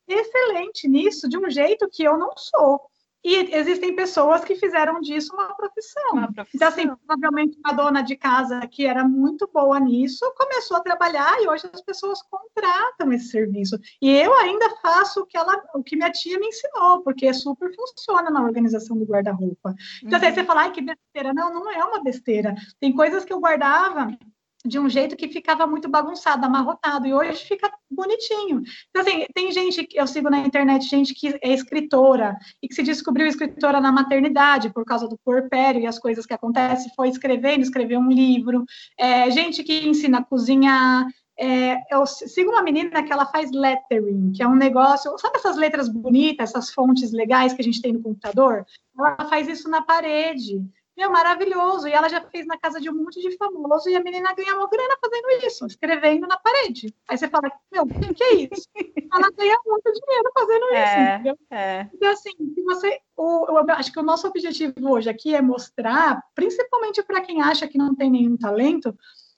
[0.08, 2.80] excelente nisso, de um jeito que eu não sou.
[3.26, 6.12] E existem pessoas que fizeram disso uma profissão.
[6.12, 6.54] uma profissão.
[6.54, 11.42] Então, assim, provavelmente uma dona de casa que era muito boa nisso começou a trabalhar
[11.42, 13.76] e hoje as pessoas contratam esse serviço.
[14.00, 17.68] E eu ainda faço o que, ela, o que minha tia me ensinou, porque super
[17.74, 19.74] funciona na organização do guarda-roupa.
[20.04, 20.24] Então, uhum.
[20.24, 21.34] aí você fala, ai, que besteira.
[21.34, 22.54] Não, não é uma besteira.
[22.78, 24.16] Tem coisas que eu guardava
[24.66, 28.62] de um jeito que ficava muito bagunçado, amarrotado, e hoje fica bonitinho.
[28.90, 32.74] Então, assim, tem gente que eu sigo na internet, gente que é escritora, e que
[32.74, 37.08] se descobriu escritora na maternidade, por causa do porpério e as coisas que acontecem, foi
[37.08, 38.64] escrevendo, escreveu um livro,
[38.98, 41.06] é, gente que ensina a cozinhar,
[41.38, 45.56] é, eu sigo uma menina que ela faz lettering, que é um negócio, sabe essas
[45.56, 48.64] letras bonitas, essas fontes legais que a gente tem no computador?
[48.98, 50.64] Ela faz isso na parede.
[50.96, 51.86] Meu, maravilhoso.
[51.86, 54.56] E ela já fez na casa de um monte de famoso e a menina ganha
[54.56, 56.94] uma grana fazendo isso, escrevendo na parede.
[57.06, 58.66] Aí você fala, meu, o que é isso?
[59.12, 61.38] ela ganha muito dinheiro fazendo é, isso, entendeu?
[61.50, 61.88] É.
[61.92, 62.30] Então, assim,
[62.64, 62.98] você.
[63.14, 67.68] O, eu acho que o nosso objetivo hoje aqui é mostrar, principalmente para quem acha
[67.68, 68.96] que não tem nenhum talento,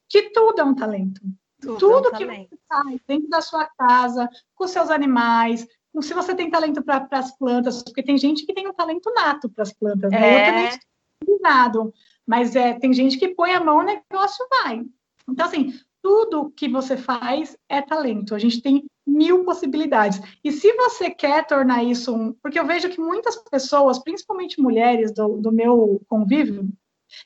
[0.09, 1.21] que tudo é um talento.
[1.61, 2.49] Tudo, tudo é um que talento.
[2.51, 5.67] você faz dentro da sua casa, com seus animais,
[6.01, 9.49] se você tem talento para as plantas, porque tem gente que tem um talento nato
[9.49, 10.19] para as plantas, né?
[10.19, 10.43] É.
[10.43, 10.81] Eu também
[11.25, 11.93] combinado,
[12.27, 14.85] mas é, tem gente que põe a mão, o negócio vai.
[15.29, 18.35] Então, assim, tudo que você faz é talento.
[18.35, 20.21] A gente tem mil possibilidades.
[20.45, 22.33] E se você quer tornar isso um.
[22.35, 26.69] Porque eu vejo que muitas pessoas, principalmente mulheres do, do meu convívio,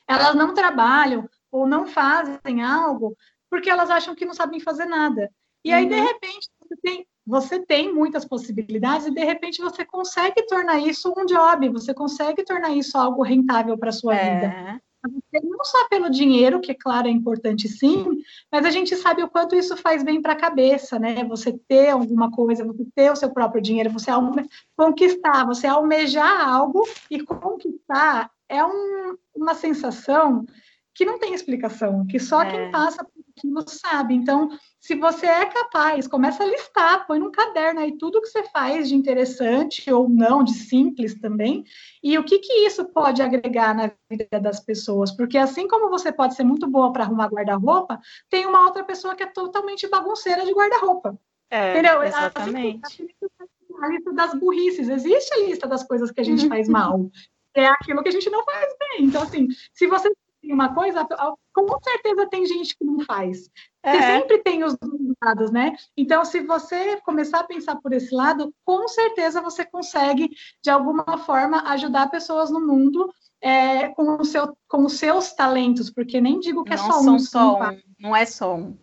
[0.07, 3.15] elas não trabalham ou não fazem algo
[3.53, 5.29] porque elas acham que não sabem fazer nada.
[5.63, 5.89] E aí, uhum.
[5.89, 11.13] de repente, você tem você tem muitas possibilidades e de repente você consegue tornar isso
[11.17, 14.33] um job, você consegue tornar isso algo rentável para sua é.
[14.33, 14.81] vida.
[15.43, 18.05] Não só pelo dinheiro, que é claro é importante sim,
[18.49, 21.25] mas a gente sabe o quanto isso faz bem para a cabeça, né?
[21.25, 24.11] Você ter alguma coisa, você ter o seu próprio dinheiro, você
[24.77, 30.45] conquistar, você almejar algo e conquistar é um, uma sensação
[30.93, 32.51] que não tem explicação, que só é.
[32.51, 33.05] quem passa
[33.37, 34.13] aquilo sabe.
[34.13, 38.43] Então, se você é capaz, começa a listar, põe num caderno aí tudo que você
[38.49, 41.63] faz de interessante ou não, de simples também,
[42.01, 46.11] e o que que isso pode agregar na vida das pessoas, porque assim como você
[46.11, 50.45] pode ser muito boa para arrumar guarda-roupa, tem uma outra pessoa que é totalmente bagunceira
[50.45, 51.17] de guarda-roupa.
[51.49, 52.03] É, entendeu?
[52.03, 53.03] Exatamente.
[53.79, 57.09] A, a lista das burrices, existe a lista das coisas que a gente faz mal.
[57.55, 59.05] É aquilo que a gente não faz bem.
[59.05, 60.11] Então, assim, se você
[60.51, 61.07] uma coisa,
[61.53, 63.49] com certeza tem gente que não faz.
[63.81, 64.19] É.
[64.19, 64.75] sempre tem os
[65.21, 65.75] lados, né?
[65.95, 70.29] Então, se você começar a pensar por esse lado, com certeza você consegue,
[70.61, 75.89] de alguma forma, ajudar pessoas no mundo é, com, o seu, com os seus talentos,
[75.89, 77.19] porque nem digo que é não é só um.
[77.19, 78.77] Só um não é só um.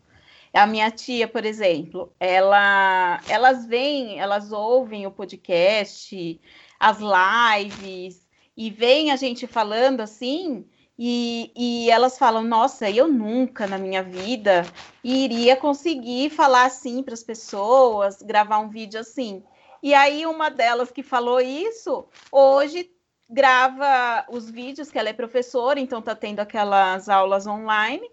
[0.53, 6.41] A minha tia, por exemplo, ela, elas vêm, elas ouvem o podcast,
[6.79, 10.67] as lives, e vem a gente falando assim,
[11.03, 14.67] e, e, elas falam: Nossa, eu nunca na minha vida
[15.03, 19.43] iria conseguir falar assim para as pessoas, gravar um vídeo assim.
[19.83, 22.91] E aí, uma delas que falou isso, hoje
[23.31, 28.07] grava os vídeos, que ela é professora, então está tendo aquelas aulas online,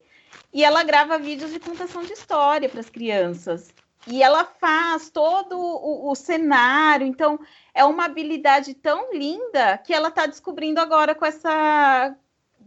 [0.54, 3.67] e ela grava vídeos de contação de história para as crianças.
[4.08, 7.38] E ela faz todo o, o, cenário, então
[7.73, 12.15] é uma habilidade tão linda que ela está descobrindo agora com essa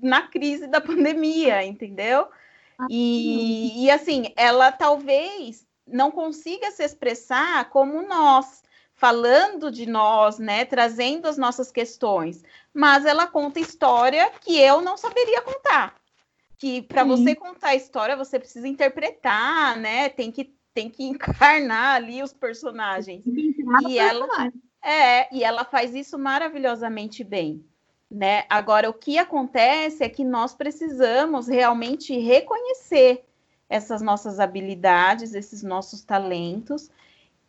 [0.03, 2.29] na crise da pandemia, entendeu?
[2.79, 8.63] Ah, e, e assim, ela talvez não consiga se expressar como nós,
[8.95, 14.97] falando de nós, né, trazendo as nossas questões, mas ela conta história que eu não
[14.97, 15.95] saberia contar.
[16.57, 20.11] Que para você contar a história, você precisa interpretar, né?
[20.11, 23.25] Tem que tem que encarnar ali os personagens.
[23.89, 24.53] E ela
[24.85, 27.65] é, e ela faz isso maravilhosamente bem
[28.11, 28.45] né?
[28.49, 33.25] Agora, o que acontece é que nós precisamos realmente reconhecer
[33.69, 36.91] essas nossas habilidades, esses nossos talentos.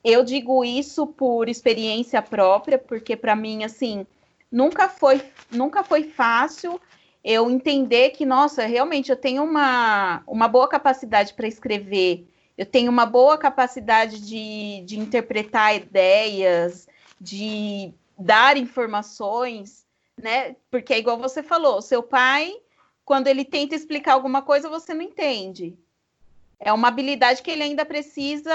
[0.04, 4.06] Eu digo isso por experiência própria, porque para mim, assim,
[4.52, 6.80] nunca foi, nunca foi fácil
[7.24, 12.92] eu entender que, nossa, realmente eu tenho uma, uma boa capacidade para escrever, eu tenho
[12.92, 16.88] uma boa capacidade de, de interpretar ideias,
[17.20, 19.81] de dar informações,
[20.22, 20.56] né?
[20.70, 22.54] Porque é igual você falou, seu pai,
[23.04, 25.78] quando ele tenta explicar alguma coisa, você não entende.
[26.60, 28.54] É uma habilidade que ele ainda precisa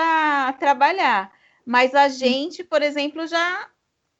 [0.58, 1.32] trabalhar.
[1.64, 3.68] Mas a gente, por exemplo, já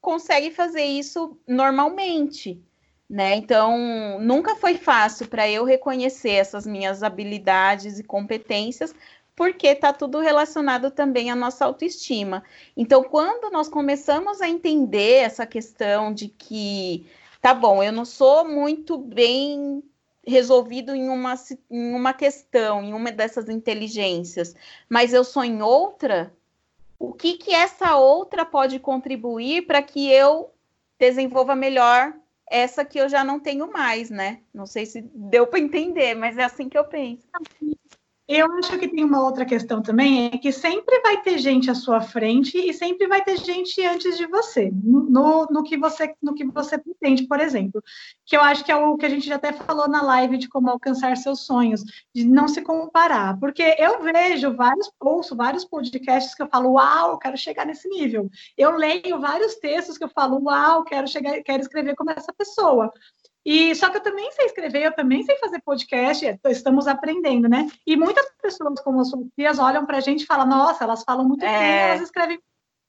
[0.00, 2.60] consegue fazer isso normalmente,
[3.08, 3.36] né?
[3.36, 8.94] Então, nunca foi fácil para eu reconhecer essas minhas habilidades e competências,
[9.36, 12.42] porque está tudo relacionado também à nossa autoestima.
[12.76, 17.06] Então, quando nós começamos a entender essa questão de que,
[17.46, 19.80] tá bom, eu não sou muito bem
[20.26, 21.34] resolvido em uma,
[21.70, 24.52] em uma questão, em uma dessas inteligências,
[24.88, 26.34] mas eu sou em outra,
[26.98, 30.50] o que que essa outra pode contribuir para que eu
[30.98, 32.12] desenvolva melhor
[32.50, 34.40] essa que eu já não tenho mais, né?
[34.52, 37.28] Não sei se deu para entender, mas é assim que eu penso.
[38.28, 41.76] Eu acho que tem uma outra questão também, é que sempre vai ter gente à
[41.76, 46.34] sua frente e sempre vai ter gente antes de você, no, no que você no
[46.34, 47.80] que você pretende, por exemplo.
[48.24, 50.48] Que eu acho que é o que a gente já até falou na live de
[50.48, 53.38] como alcançar seus sonhos, de não se comparar.
[53.38, 57.88] Porque eu vejo vários, ouço vários podcasts que eu falo, uau, eu quero chegar nesse
[57.88, 58.28] nível.
[58.58, 62.92] Eu leio vários textos que eu falo, uau, quero chegar, quero escrever como essa pessoa.
[63.46, 67.48] E só que eu também sei escrever, eu também sei fazer podcast, é, estamos aprendendo,
[67.48, 67.70] né?
[67.86, 71.28] E muitas pessoas, como as Sofias, olham para a gente e falam, nossa, elas falam
[71.28, 71.58] muito é...
[71.58, 72.40] bem, elas escrevem.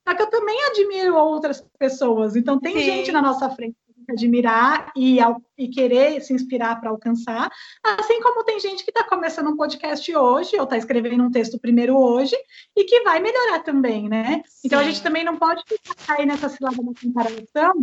[0.08, 2.36] Só que eu também admiro outras pessoas.
[2.36, 2.86] Então tem Sim.
[2.86, 3.76] gente na nossa frente
[4.08, 5.18] que admirar e,
[5.58, 7.52] e querer se inspirar para alcançar,
[7.84, 11.60] assim como tem gente que está começando um podcast hoje, ou está escrevendo um texto
[11.60, 12.36] primeiro hoje,
[12.76, 14.42] e que vai melhorar também, né?
[14.48, 14.68] Sim.
[14.68, 17.74] Então a gente também não pode ficar aí nessa cilada da comparação,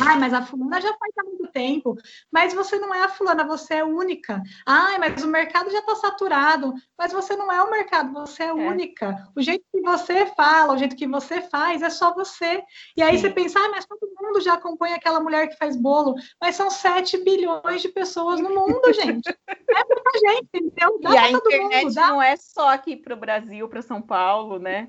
[0.00, 1.96] Ai, mas a fulana já faz há muito tempo.
[2.30, 4.42] Mas você não é a fulana, você é única.
[4.66, 6.74] Ai, mas o mercado já está saturado.
[6.98, 9.28] Mas você não é o mercado, você é, é, única.
[9.36, 12.62] O jeito que você fala, o jeito que você faz, é só você.
[12.96, 13.22] E aí Sim.
[13.22, 16.14] você pensa, ah, mas todo mundo já acompanha aquela mulher que faz bolo.
[16.40, 19.28] Mas são 7 bilhões de pessoas no mundo, gente.
[19.48, 20.98] É muita gente, entendeu?
[21.00, 24.58] Dá e a internet mundo, não é só aqui para o Brasil, para São Paulo,
[24.58, 24.88] né?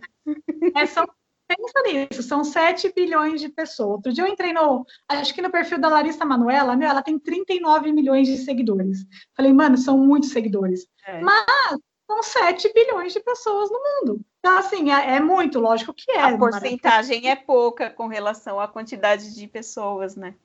[0.75, 1.05] É só
[1.47, 3.97] Pensa nisso, são 7 bilhões de pessoas.
[3.97, 7.19] Outro dia eu entrei no, acho que no perfil da Larissa Manuela, meu, ela tem
[7.19, 9.05] 39 milhões de seguidores.
[9.35, 10.87] Falei, mano, são muitos seguidores.
[11.05, 11.21] É.
[11.21, 14.21] Mas são 7 bilhões de pessoas no mundo.
[14.39, 16.21] Então, assim, é, é muito, lógico que é.
[16.21, 20.35] A porcentagem é pouca com relação à quantidade de pessoas, né?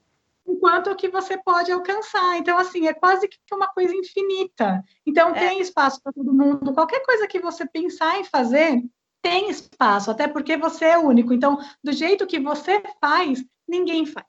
[0.46, 2.38] Enquanto que você pode alcançar.
[2.38, 4.82] Então, assim, é quase que uma coisa infinita.
[5.06, 5.48] Então, é.
[5.48, 6.72] tem espaço para todo mundo.
[6.72, 8.82] Qualquer coisa que você pensar em fazer,
[9.22, 11.32] tem espaço, até porque você é único.
[11.32, 14.26] Então, do jeito que você faz, ninguém faz.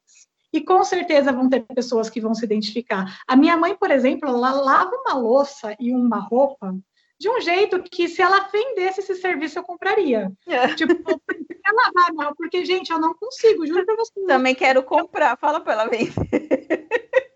[0.53, 3.21] E com certeza vão ter pessoas que vão se identificar.
[3.27, 6.75] A minha mãe, por exemplo, ela lava uma louça e uma roupa
[7.17, 10.31] de um jeito que, se ela vendesse esse serviço, eu compraria.
[10.47, 10.73] É.
[10.73, 10.93] Tipo,
[11.65, 14.25] ela vai, não, porque, gente, eu não consigo, juro pra você.
[14.25, 16.11] Também quero comprar, fala pra ela vender.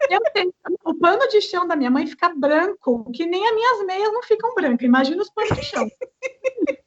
[0.09, 3.85] Eu tenho, o pano de chão da minha mãe fica branco, que nem as minhas
[3.85, 4.85] meias não ficam brancas.
[4.85, 5.87] Imagina os panos de chão.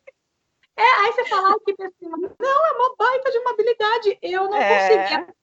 [0.78, 1.74] É, aí você fala, ah, que.
[1.78, 4.18] Não, é uma baita de uma habilidade.
[4.22, 4.88] Eu não é...
[4.88, 5.38] consegui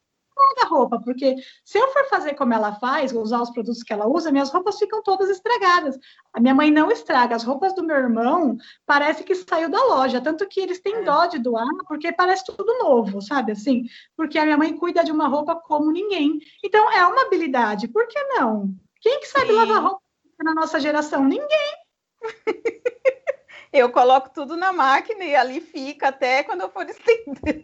[0.61, 4.07] a roupa, porque se eu for fazer como ela faz, usar os produtos que ela
[4.07, 5.97] usa, minhas roupas ficam todas estragadas.
[6.33, 7.35] A minha mãe não estraga.
[7.35, 11.03] As roupas do meu irmão parece que saiu da loja, tanto que eles têm é.
[11.03, 13.85] dó de doar, porque parece tudo novo, sabe assim?
[14.15, 16.39] Porque a minha mãe cuida de uma roupa como ninguém.
[16.63, 17.87] Então é uma habilidade.
[17.87, 18.73] Por que não?
[19.01, 19.53] Quem que sabe Sim.
[19.53, 20.01] lavar roupa
[20.43, 21.23] na nossa geração?
[21.23, 21.75] Ninguém.
[23.75, 27.61] Eu coloco tudo na máquina e ali fica até quando eu for estender.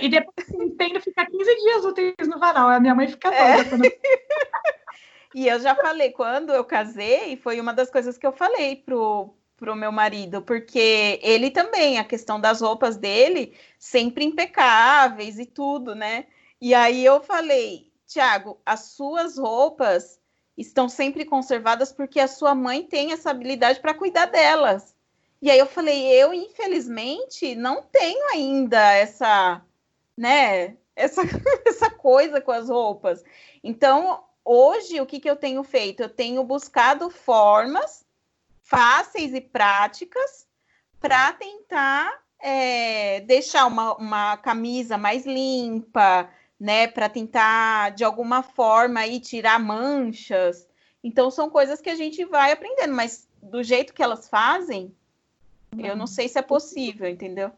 [0.00, 2.68] E depois que estendo, fica 15 dias úteis no varal.
[2.68, 3.64] A minha mãe fica é.
[3.64, 3.86] toda.
[3.88, 3.90] É.
[5.34, 9.34] e eu já falei, quando eu casei, foi uma das coisas que eu falei pro,
[9.56, 15.94] pro meu marido, porque ele também, a questão das roupas dele, sempre impecáveis e tudo,
[15.94, 16.26] né?
[16.60, 20.20] E aí eu falei, Tiago, as suas roupas
[20.56, 24.94] estão sempre conservadas porque a sua mãe tem essa habilidade para cuidar delas.
[25.40, 29.60] E aí eu falei, eu infelizmente não tenho ainda essa,
[30.16, 31.22] né, essa,
[31.66, 33.24] essa coisa com as roupas.
[33.62, 36.02] Então, hoje o que, que eu tenho feito?
[36.02, 38.04] Eu tenho buscado formas
[38.62, 40.46] fáceis e práticas
[41.00, 46.28] para tentar é, deixar uma, uma camisa mais limpa,
[46.62, 50.68] né, para tentar de alguma forma aí tirar manchas.
[51.02, 54.94] Então são coisas que a gente vai aprendendo, mas do jeito que elas fazem,
[55.74, 55.84] não.
[55.84, 57.50] eu não sei se é possível, entendeu?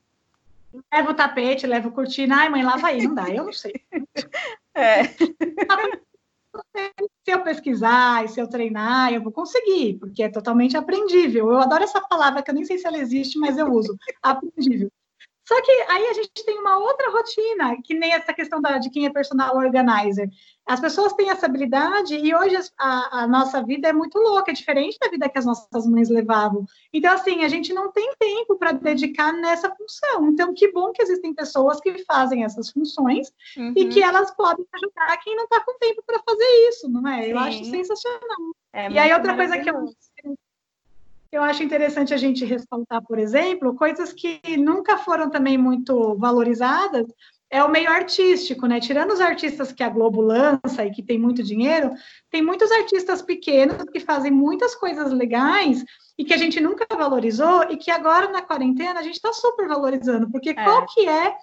[0.90, 3.74] Leva o tapete, leva o cortina, ai mãe, lava aí, não dá, eu não sei.
[4.76, 5.04] É.
[5.04, 5.36] Se
[7.28, 11.52] eu pesquisar se eu treinar, eu vou conseguir, porque é totalmente aprendível.
[11.52, 14.90] Eu adoro essa palavra que eu nem sei se ela existe, mas eu uso, aprendível.
[15.46, 18.90] Só que aí a gente tem uma outra rotina, que nem essa questão da, de
[18.90, 20.28] quem é personal organizer.
[20.66, 24.54] As pessoas têm essa habilidade e hoje a, a, nossa vida é muito louca, é
[24.54, 26.64] diferente da vida que as nossas mães levavam.
[26.90, 30.28] Então, assim, a gente não tem tempo para dedicar nessa função.
[30.28, 33.74] Então, que bom que existem pessoas que fazem essas funções uhum.
[33.76, 37.30] e que elas podem ajudar quem não está com tempo para fazer isso, não é?
[37.30, 37.44] Eu Sim.
[37.44, 38.54] acho sensacional.
[38.72, 39.84] É e aí, outra coisa que eu
[41.34, 47.06] eu acho interessante a gente ressaltar, por exemplo, coisas que nunca foram também muito valorizadas,
[47.50, 48.78] é o meio artístico, né?
[48.78, 51.90] Tirando os artistas que a Globo lança e que tem muito dinheiro,
[52.30, 55.84] tem muitos artistas pequenos que fazem muitas coisas legais
[56.16, 59.66] e que a gente nunca valorizou e que agora na quarentena a gente está super
[59.66, 60.54] valorizando, porque é.
[60.54, 61.36] qual que é,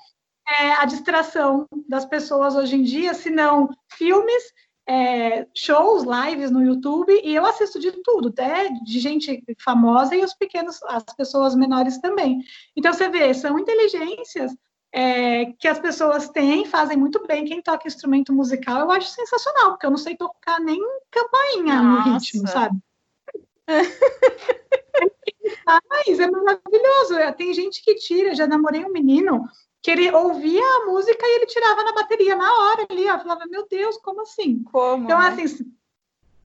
[0.48, 4.44] é, a distração das pessoas hoje em dia, se não filmes,
[4.88, 10.24] é, shows, lives no YouTube, e eu assisto de tudo, até de gente famosa e
[10.24, 12.40] os pequenos, as pessoas menores também.
[12.76, 14.52] Então você vê, são inteligências
[14.94, 17.46] é, que as pessoas têm, fazem muito bem.
[17.46, 20.80] Quem toca instrumento musical, eu acho sensacional, porque eu não sei tocar nem
[21.10, 22.10] campainha Nossa.
[22.10, 22.78] no ritmo, sabe?
[25.90, 27.16] Mas é maravilhoso.
[27.38, 29.46] Tem gente que tira, já namorei um menino
[29.82, 33.08] que ele ouvia a música e ele tirava na bateria na hora ali.
[33.08, 34.64] Eu falava, meu Deus, como assim?
[34.64, 35.06] Como?
[35.06, 35.28] Então, né?
[35.28, 35.66] assim,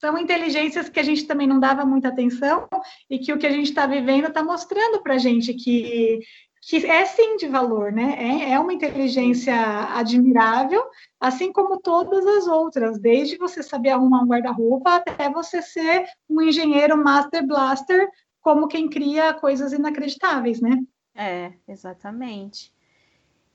[0.01, 2.69] são inteligências que a gente também não dava muita atenção
[3.11, 6.21] e que o que a gente está vivendo está mostrando para a gente que
[6.69, 8.17] que é sim de valor, né?
[8.19, 9.55] É, é uma inteligência
[9.95, 10.85] admirável,
[11.21, 16.43] assim como todas as outras, desde você saber arrumar um guarda-roupa até você ser um
[16.43, 18.09] engenheiro master blaster,
[18.41, 20.83] como quem cria coisas inacreditáveis, né?
[21.15, 22.73] É, exatamente.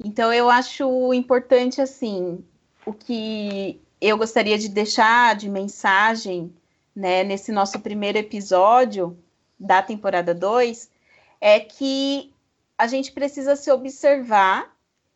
[0.03, 2.43] Então eu acho importante assim,
[2.85, 6.53] o que eu gostaria de deixar de mensagem,
[6.95, 9.17] né, nesse nosso primeiro episódio
[9.59, 10.89] da temporada 2,
[11.39, 12.33] é que
[12.77, 14.75] a gente precisa se observar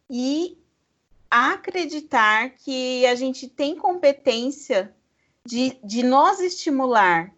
[0.09, 0.55] e
[1.29, 4.93] acreditar que a gente tem competência
[5.43, 7.33] de, de nós estimular,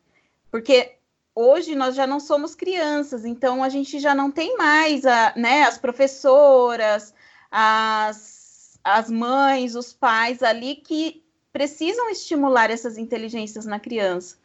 [0.52, 0.96] porque
[1.34, 5.64] hoje nós já não somos crianças, então a gente já não tem mais a, né,
[5.64, 7.14] as professoras,
[7.52, 14.38] as, as mães, os pais ali que precisam estimular essas inteligências na criança.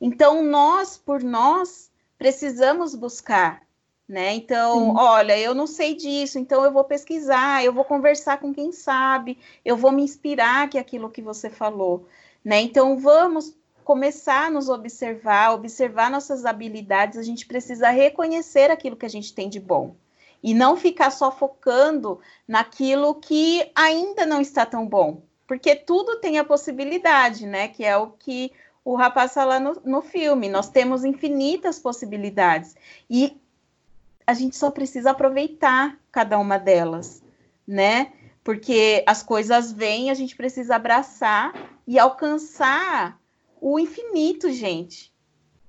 [0.00, 3.62] Então, nós, por nós, precisamos buscar
[4.10, 4.34] né?
[4.34, 4.94] Então, Sim.
[4.96, 9.38] olha, eu não sei disso, então eu vou pesquisar, eu vou conversar com quem sabe,
[9.64, 12.08] eu vou me inspirar que é aquilo que você falou,
[12.44, 12.60] né?
[12.60, 19.06] Então, vamos começar a nos observar, observar nossas habilidades, a gente precisa reconhecer aquilo que
[19.06, 19.94] a gente tem de bom
[20.42, 26.38] e não ficar só focando naquilo que ainda não está tão bom, porque tudo tem
[26.38, 27.68] a possibilidade, né?
[27.68, 28.52] Que é o que
[28.84, 30.48] o rapaz fala no, no filme.
[30.48, 32.76] Nós temos infinitas possibilidades
[33.08, 33.36] e
[34.26, 37.22] a gente só precisa aproveitar cada uma delas,
[37.66, 38.12] né?
[38.44, 41.52] Porque as coisas vêm, a gente precisa abraçar
[41.86, 43.20] e alcançar
[43.60, 45.12] o infinito, gente.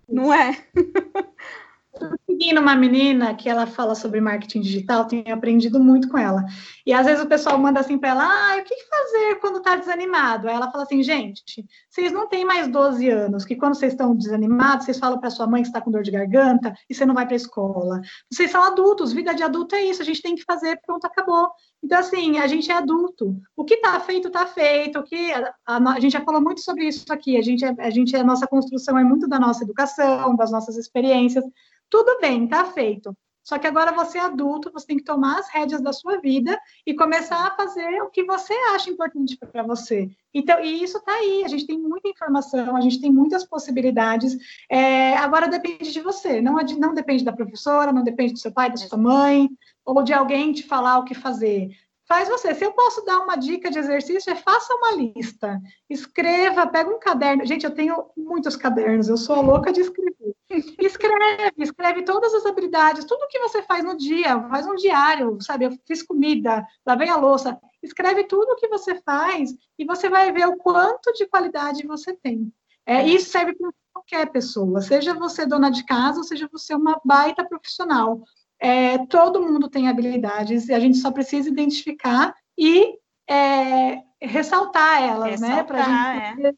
[0.08, 0.64] Não é?
[2.02, 6.44] Estou seguindo uma menina que ela fala sobre marketing digital, tenho aprendido muito com ela.
[6.86, 9.76] E às vezes o pessoal manda assim para ela: ah, o que fazer quando está
[9.76, 10.48] desanimado?
[10.48, 14.16] Aí ela fala assim: gente, vocês não têm mais 12 anos, que quando vocês estão
[14.16, 17.14] desanimados, vocês falam para sua mãe que está com dor de garganta e você não
[17.14, 18.02] vai para a escola.
[18.32, 21.52] Vocês são adultos, vida de adulto é isso, a gente tem que fazer, pronto, acabou.
[21.84, 23.36] Então, assim, a gente é adulto.
[23.56, 25.00] O que está feito, está feito.
[25.00, 27.38] O que a, a, a, gente já falou muito sobre isso aqui.
[27.38, 30.78] A gente, é, a gente, a nossa construção é muito da nossa educação, das nossas
[30.78, 31.44] experiências.
[31.92, 33.16] Tudo bem, está feito.
[33.44, 36.58] Só que agora você é adulto, você tem que tomar as rédeas da sua vida
[36.86, 40.10] e começar a fazer o que você acha importante para você.
[40.34, 44.38] Então, e isso está aí, a gente tem muita informação, a gente tem muitas possibilidades.
[44.70, 48.70] É, agora depende de você, não, não depende da professora, não depende do seu pai,
[48.70, 49.50] da sua mãe,
[49.84, 51.72] ou de alguém te falar o que fazer
[52.12, 52.54] faz você.
[52.54, 55.58] Se eu posso dar uma dica de exercício, é faça uma lista.
[55.90, 57.46] Escreva, pega um caderno.
[57.46, 60.36] Gente, eu tenho muitos cadernos, eu sou louca de escrever.
[60.78, 65.64] Escreve, escreve todas as habilidades, tudo que você faz no dia, faz um diário, sabe?
[65.64, 67.58] Eu fiz comida, lavei a louça.
[67.82, 72.14] Escreve tudo o que você faz e você vai ver o quanto de qualidade você
[72.14, 72.52] tem.
[72.86, 77.00] É, isso serve para qualquer pessoa, seja você dona de casa, ou seja você uma
[77.06, 78.22] baita profissional.
[78.62, 82.96] É, todo mundo tem habilidades e a gente só precisa identificar e
[83.28, 85.64] é, ressaltar elas, né, ressaltar, né?
[85.64, 86.54] Pra gente é.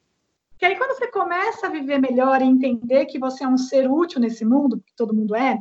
[0.60, 3.90] Que aí, quando você começa a viver melhor e entender que você é um ser
[3.90, 5.60] útil nesse mundo, que todo mundo é,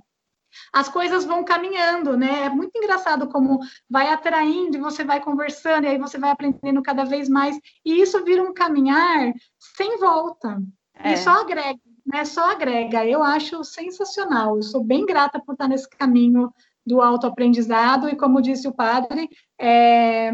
[0.72, 2.44] as coisas vão caminhando, né?
[2.44, 6.82] É muito engraçado como vai atraindo e você vai conversando, e aí você vai aprendendo
[6.82, 10.62] cada vez mais, e isso vira um caminhar sem volta.
[10.94, 11.14] É.
[11.14, 13.06] E só agrega né, só agrega.
[13.06, 14.56] Eu acho sensacional.
[14.56, 16.52] Eu sou bem grata por estar nesse caminho
[16.84, 19.28] do autoaprendizado e, como disse o padre,
[19.58, 20.32] é,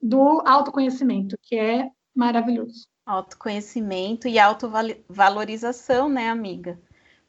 [0.00, 2.86] do autoconhecimento, que é maravilhoso.
[3.06, 6.78] Autoconhecimento e autovalorização, né, amiga?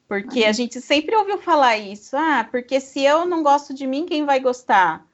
[0.06, 4.04] Porque a gente sempre ouviu falar isso, ah, porque se eu não gosto de mim,
[4.04, 5.06] quem vai gostar?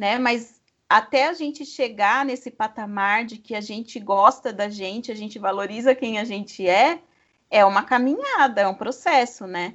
[0.00, 0.18] Né?
[0.18, 0.58] Mas
[0.88, 5.38] até a gente chegar nesse patamar de que a gente gosta da gente, a gente
[5.38, 7.02] valoriza quem a gente é,
[7.50, 9.74] é uma caminhada, é um processo, né?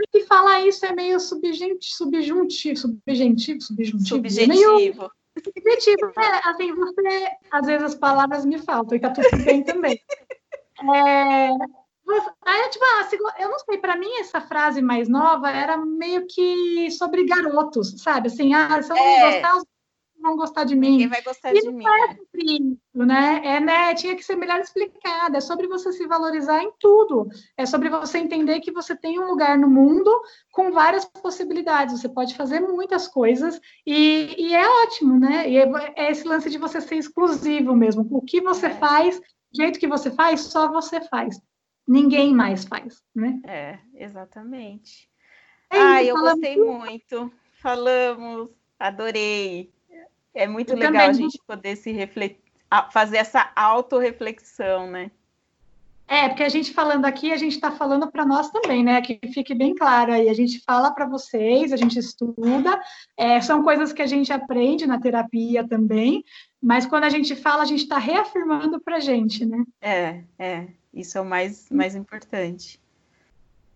[0.00, 4.06] porque falar isso é meio subjuntivo, subjuntivo, subjuntivo, subjuntivo.
[4.06, 4.48] Subjetivo.
[4.48, 5.10] Meio
[5.44, 6.12] subjetivo.
[6.18, 10.00] É, assim, você, às vezes as palavras me faltam, e tá tudo bem também.
[10.94, 11.50] É,
[12.44, 13.08] Aí, tipo, ah,
[13.38, 18.26] eu não sei, para mim essa frase mais nova era meio que sobre garotos, sabe?
[18.26, 19.32] Assim, ah, se eu não é.
[19.32, 19.64] gostar, os
[20.20, 20.98] vão gostar de mim.
[20.98, 21.84] Quem vai gostar e de mim?
[21.86, 23.40] É sobre isso, né?
[23.44, 23.94] É, né?
[23.94, 25.36] Tinha que ser melhor explicado.
[25.36, 27.28] É sobre você se valorizar em tudo.
[27.56, 30.10] É sobre você entender que você tem um lugar no mundo
[30.52, 32.00] com várias possibilidades.
[32.00, 35.48] Você pode fazer muitas coisas e, e é ótimo, né?
[35.48, 38.06] E é, é, esse lance de você ser exclusivo mesmo.
[38.10, 38.74] O que você é.
[38.74, 39.22] faz, o
[39.56, 41.40] jeito que você faz, só você faz
[41.90, 43.40] ninguém mais faz, né?
[43.44, 45.08] É, exatamente.
[45.68, 47.32] É ah, eu gostei muito.
[47.60, 49.72] Falamos, adorei.
[50.34, 52.40] É muito eu legal a gente poder se refletir,
[52.92, 55.10] fazer essa autorreflexão, né?
[56.06, 59.00] É, porque a gente falando aqui, a gente está falando para nós também, né?
[59.00, 60.28] Que fique bem claro aí.
[60.28, 62.82] A gente fala para vocês, a gente estuda,
[63.16, 66.24] é, são coisas que a gente aprende na terapia também,
[66.60, 69.64] mas quando a gente fala, a gente está reafirmando para a gente, né?
[69.80, 70.66] É, é.
[70.92, 72.80] Isso é o mais, mais importante.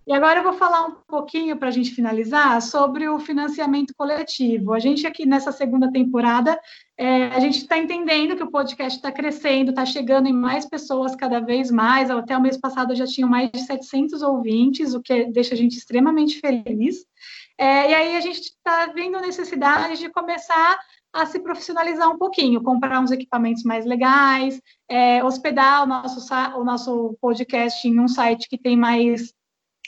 [0.06, 4.74] E agora eu vou falar um pouquinho para a gente finalizar sobre o financiamento coletivo.
[4.74, 6.60] A gente aqui nessa segunda temporada,
[6.98, 11.16] é, a gente está entendendo que o podcast está crescendo, está chegando em mais pessoas
[11.16, 12.10] cada vez mais.
[12.10, 15.78] Até o mês passado já tinham mais de 700 ouvintes, o que deixa a gente
[15.78, 17.06] extremamente feliz.
[17.56, 20.78] É, e aí a gente está vendo necessidade de começar
[21.14, 26.64] a se profissionalizar um pouquinho, comprar uns equipamentos mais legais, é, hospedar o nosso, o
[26.64, 29.32] nosso podcast em um site que tem mais,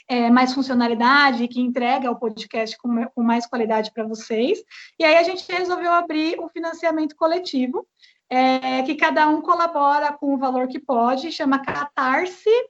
[0.07, 4.63] é, mais funcionalidade, que entrega o podcast com, com mais qualidade para vocês.
[4.99, 7.85] E aí a gente resolveu abrir um financiamento coletivo,
[8.29, 12.67] é, que cada um colabora com o valor que pode, chama catarse.me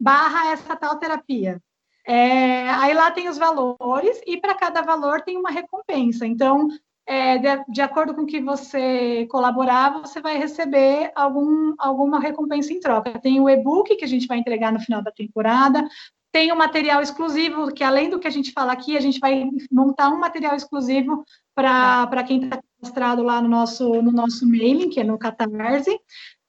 [0.00, 1.60] barra essa tal terapia.
[2.06, 6.26] É, aí lá tem os valores e para cada valor tem uma recompensa.
[6.26, 6.68] Então,
[7.08, 12.80] é, de, de, acordo com que você colaborar, você vai receber algum, alguma recompensa em
[12.80, 13.18] troca.
[13.18, 15.88] Tem o e-book que a gente vai entregar no final da temporada,
[16.30, 19.18] tem o um material exclusivo, que além do que a gente fala aqui, a gente
[19.18, 24.90] vai montar um material exclusivo para quem está cadastrado lá no nosso, no nosso mailing,
[24.90, 25.98] que é no Catarse.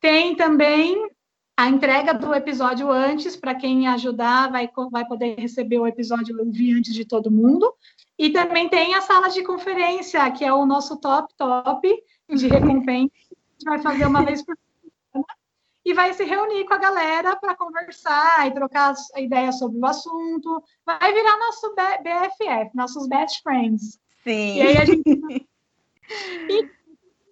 [0.02, 1.10] Tem também
[1.58, 6.94] a entrega do episódio antes, para quem ajudar, vai, vai poder receber o episódio antes
[6.94, 7.74] de todo mundo.
[8.20, 13.14] E também tem a sala de conferência, que é o nosso top top de recompensa.
[13.16, 14.58] A gente vai fazer uma vez por
[15.14, 15.26] semana
[15.86, 20.62] e vai se reunir com a galera para conversar e trocar ideias sobre o assunto.
[20.86, 23.98] Vai virar nosso BFF, nossos best friends.
[24.26, 24.58] Sim.
[24.58, 25.04] E aí a gente.
[26.50, 26.79] e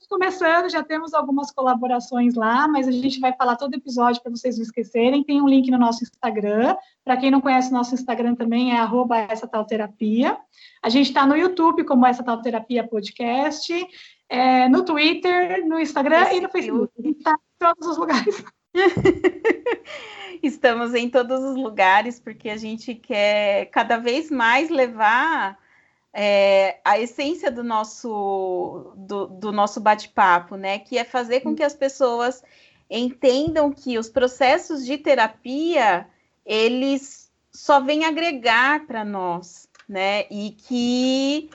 [0.07, 4.57] começando, já temos algumas colaborações lá, mas a gente vai falar todo episódio para vocês
[4.57, 5.23] não esquecerem.
[5.23, 6.75] Tem um link no nosso Instagram.
[7.03, 10.37] Para quem não conhece, nosso Instagram também é arroba essa tal terapia.
[10.81, 13.73] A gente está no YouTube como essa tal terapia podcast,
[14.29, 16.93] é, no Twitter, no Instagram Esse e no Facebook.
[16.97, 18.43] A gente está em todos os lugares.
[20.41, 25.57] Estamos em todos os lugares porque a gente quer cada vez mais levar
[26.19, 30.79] é, a essência do nosso, do, do nosso bate-papo, né?
[30.79, 32.43] Que é fazer com que as pessoas
[32.89, 36.07] entendam que os processos de terapia
[36.43, 40.25] eles só vêm agregar para nós, né?
[40.31, 41.51] E que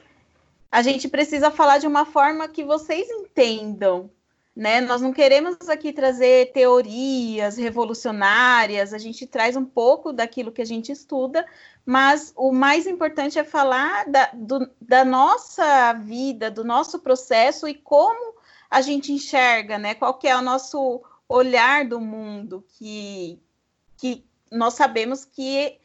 [0.70, 4.08] a gente precisa falar de uma forma que vocês entendam,
[4.54, 4.80] né?
[4.80, 10.66] Nós não queremos aqui trazer teorias revolucionárias, a gente traz um pouco daquilo que a
[10.66, 11.44] gente estuda,
[11.84, 17.74] mas o mais importante é falar da, do, da nossa vida, do nosso processo e
[17.74, 18.34] como
[18.70, 19.94] a gente enxerga, né?
[19.94, 23.38] Qual que é o nosso olhar do mundo, que,
[23.96, 25.78] que nós sabemos que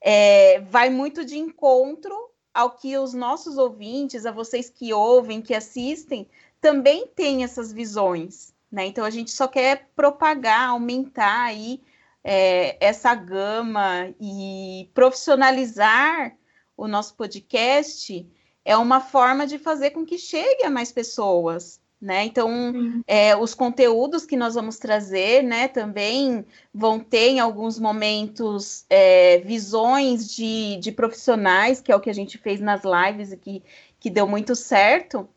[0.00, 2.14] é, vai muito de encontro
[2.52, 6.28] ao que os nossos ouvintes, a vocês que ouvem, que assistem,
[6.60, 8.86] também tem essas visões, né?
[8.86, 11.80] Então a gente só quer propagar, aumentar aí
[12.22, 16.36] é, essa gama e profissionalizar
[16.76, 18.26] o nosso podcast
[18.64, 22.24] é uma forma de fazer com que chegue a mais pessoas, né?
[22.24, 28.84] Então, é, os conteúdos que nós vamos trazer, né, também vão ter em alguns momentos
[28.88, 33.36] é, visões de, de profissionais, que é o que a gente fez nas lives e
[33.36, 33.62] que,
[33.98, 35.28] que deu muito certo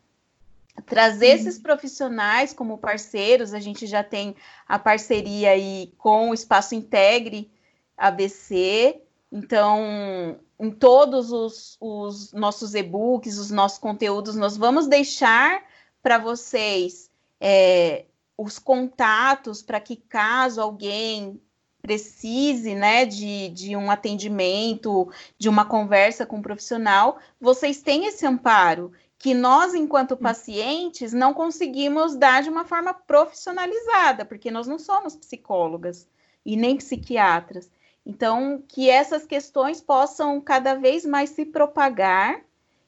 [0.82, 1.34] trazer uhum.
[1.34, 4.34] esses profissionais como parceiros, a gente já tem
[4.66, 7.50] a parceria aí com o Espaço Integre
[7.96, 9.00] ABC,
[9.30, 15.62] então em todos os, os nossos e-books, os nossos conteúdos, nós vamos deixar
[16.02, 17.10] para vocês
[17.40, 18.04] é,
[18.36, 21.40] os contatos para que caso alguém
[21.82, 28.26] precise, né, de, de um atendimento, de uma conversa com um profissional, vocês têm esse
[28.26, 28.92] amparo
[29.24, 35.16] que nós, enquanto pacientes, não conseguimos dar de uma forma profissionalizada, porque nós não somos
[35.16, 36.06] psicólogas
[36.44, 37.70] e nem psiquiatras.
[38.04, 42.42] Então, que essas questões possam cada vez mais se propagar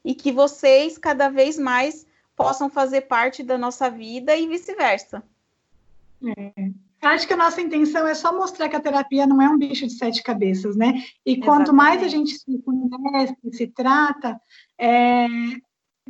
[0.05, 5.23] e que vocês cada vez mais possam fazer parte da nossa vida e vice-versa.
[6.23, 6.69] É.
[7.01, 9.87] Acho que a nossa intenção é só mostrar que a terapia não é um bicho
[9.87, 11.03] de sete cabeças, né?
[11.25, 11.45] E Exatamente.
[11.45, 14.39] quanto mais a gente se conhece, se trata,
[14.77, 15.27] é,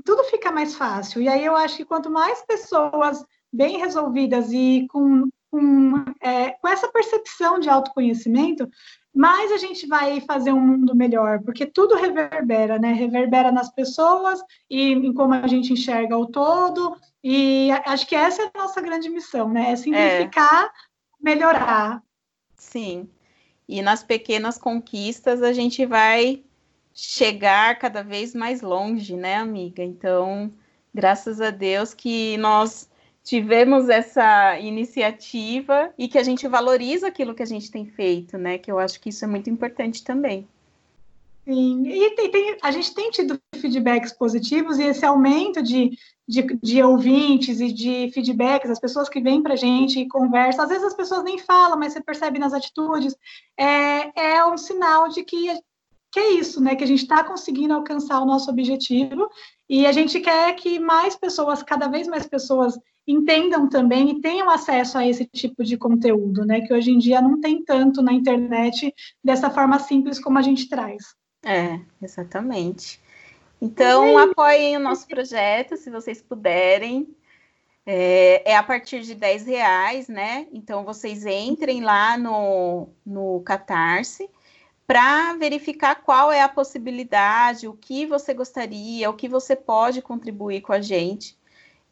[0.03, 1.21] tudo fica mais fácil.
[1.21, 6.67] E aí eu acho que quanto mais pessoas bem resolvidas e com, com, é, com
[6.67, 8.69] essa percepção de autoconhecimento,
[9.13, 12.93] mais a gente vai fazer um mundo melhor, porque tudo reverbera, né?
[12.93, 14.39] Reverbera nas pessoas
[14.69, 16.95] e em como a gente enxerga o todo.
[17.23, 19.71] E acho que essa é a nossa grande missão, né?
[19.71, 20.69] É simplificar, é.
[21.19, 22.03] melhorar.
[22.55, 23.09] Sim.
[23.67, 26.43] E nas pequenas conquistas a gente vai
[26.99, 29.83] chegar cada vez mais longe, né, amiga?
[29.83, 30.51] Então,
[30.91, 32.89] graças a Deus que nós
[33.23, 38.57] tivemos essa iniciativa e que a gente valoriza aquilo que a gente tem feito, né?
[38.57, 40.47] Que eu acho que isso é muito importante também.
[41.45, 46.41] Sim, e tem, tem, a gente tem tido feedbacks positivos e esse aumento de, de,
[46.61, 50.69] de ouvintes e de feedbacks, as pessoas que vêm para a gente e conversam, às
[50.69, 53.15] vezes as pessoas nem falam, mas você percebe nas atitudes,
[53.55, 55.57] é, é um sinal de que,
[56.17, 56.75] que é isso, né?
[56.75, 59.29] Que a gente está conseguindo alcançar o nosso objetivo
[59.69, 62.75] e a gente quer que mais pessoas, cada vez mais pessoas,
[63.07, 66.61] entendam também e tenham acesso a esse tipo de conteúdo, né?
[66.61, 68.91] Que hoje em dia não tem tanto na internet
[69.23, 71.03] dessa forma simples como a gente traz.
[71.45, 72.99] É, exatamente.
[73.61, 77.07] Então, apoiem o nosso projeto, se vocês puderem.
[77.85, 80.47] É, é, a partir de 10 reais, né?
[80.51, 84.29] Então, vocês entrem lá no, no Catarse
[84.87, 90.61] para verificar qual é a possibilidade, o que você gostaria, o que você pode contribuir
[90.61, 91.37] com a gente.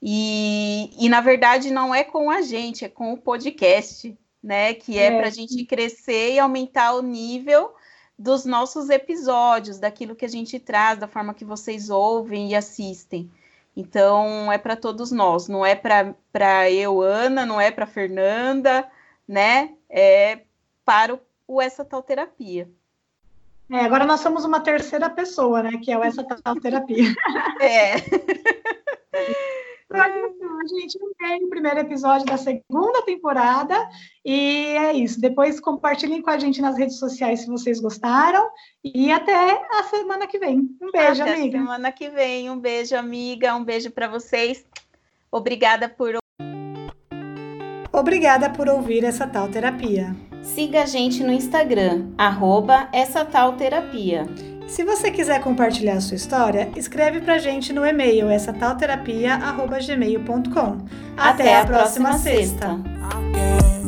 [0.02, 4.74] E, e na verdade não é com a gente, é com o podcast, né?
[4.74, 5.18] Que é, é.
[5.18, 7.74] para a gente crescer e aumentar o nível
[8.18, 13.30] dos nossos episódios, daquilo que a gente traz, da forma que vocês ouvem e assistem.
[13.76, 18.89] Então é para todos nós, não é para eu, Ana, não é para Fernanda,
[19.28, 19.76] né?
[19.89, 20.43] É
[20.86, 22.70] para o, o essa tal terapia.
[23.72, 25.72] É, agora nós somos uma terceira pessoa, né?
[25.82, 27.13] Que é essa tal terapia.
[27.61, 27.95] É.
[29.95, 33.76] A gente tem o primeiro episódio da segunda temporada.
[34.26, 35.22] E é isso.
[35.22, 38.49] Depois compartilhem com a gente nas redes sociais se vocês gostaram.
[38.84, 40.68] E até a semana que vem.
[40.82, 41.59] Um beijo, até amiga.
[41.59, 42.49] Semana que vem.
[42.49, 43.55] Um beijo, amiga.
[43.55, 44.66] Um beijo para vocês.
[45.32, 46.16] Obrigada por.
[47.93, 50.16] Obrigada por ouvir essa tal terapia.
[50.46, 54.26] Siga a gente no Instagram, arroba essa tal terapia.
[54.68, 60.78] Se você quiser compartilhar a sua história, escreve pra gente no e-mail essa talterapia@gmail.com.
[61.18, 62.76] Até, Até a próxima, próxima sexta.
[62.76, 63.85] sexta.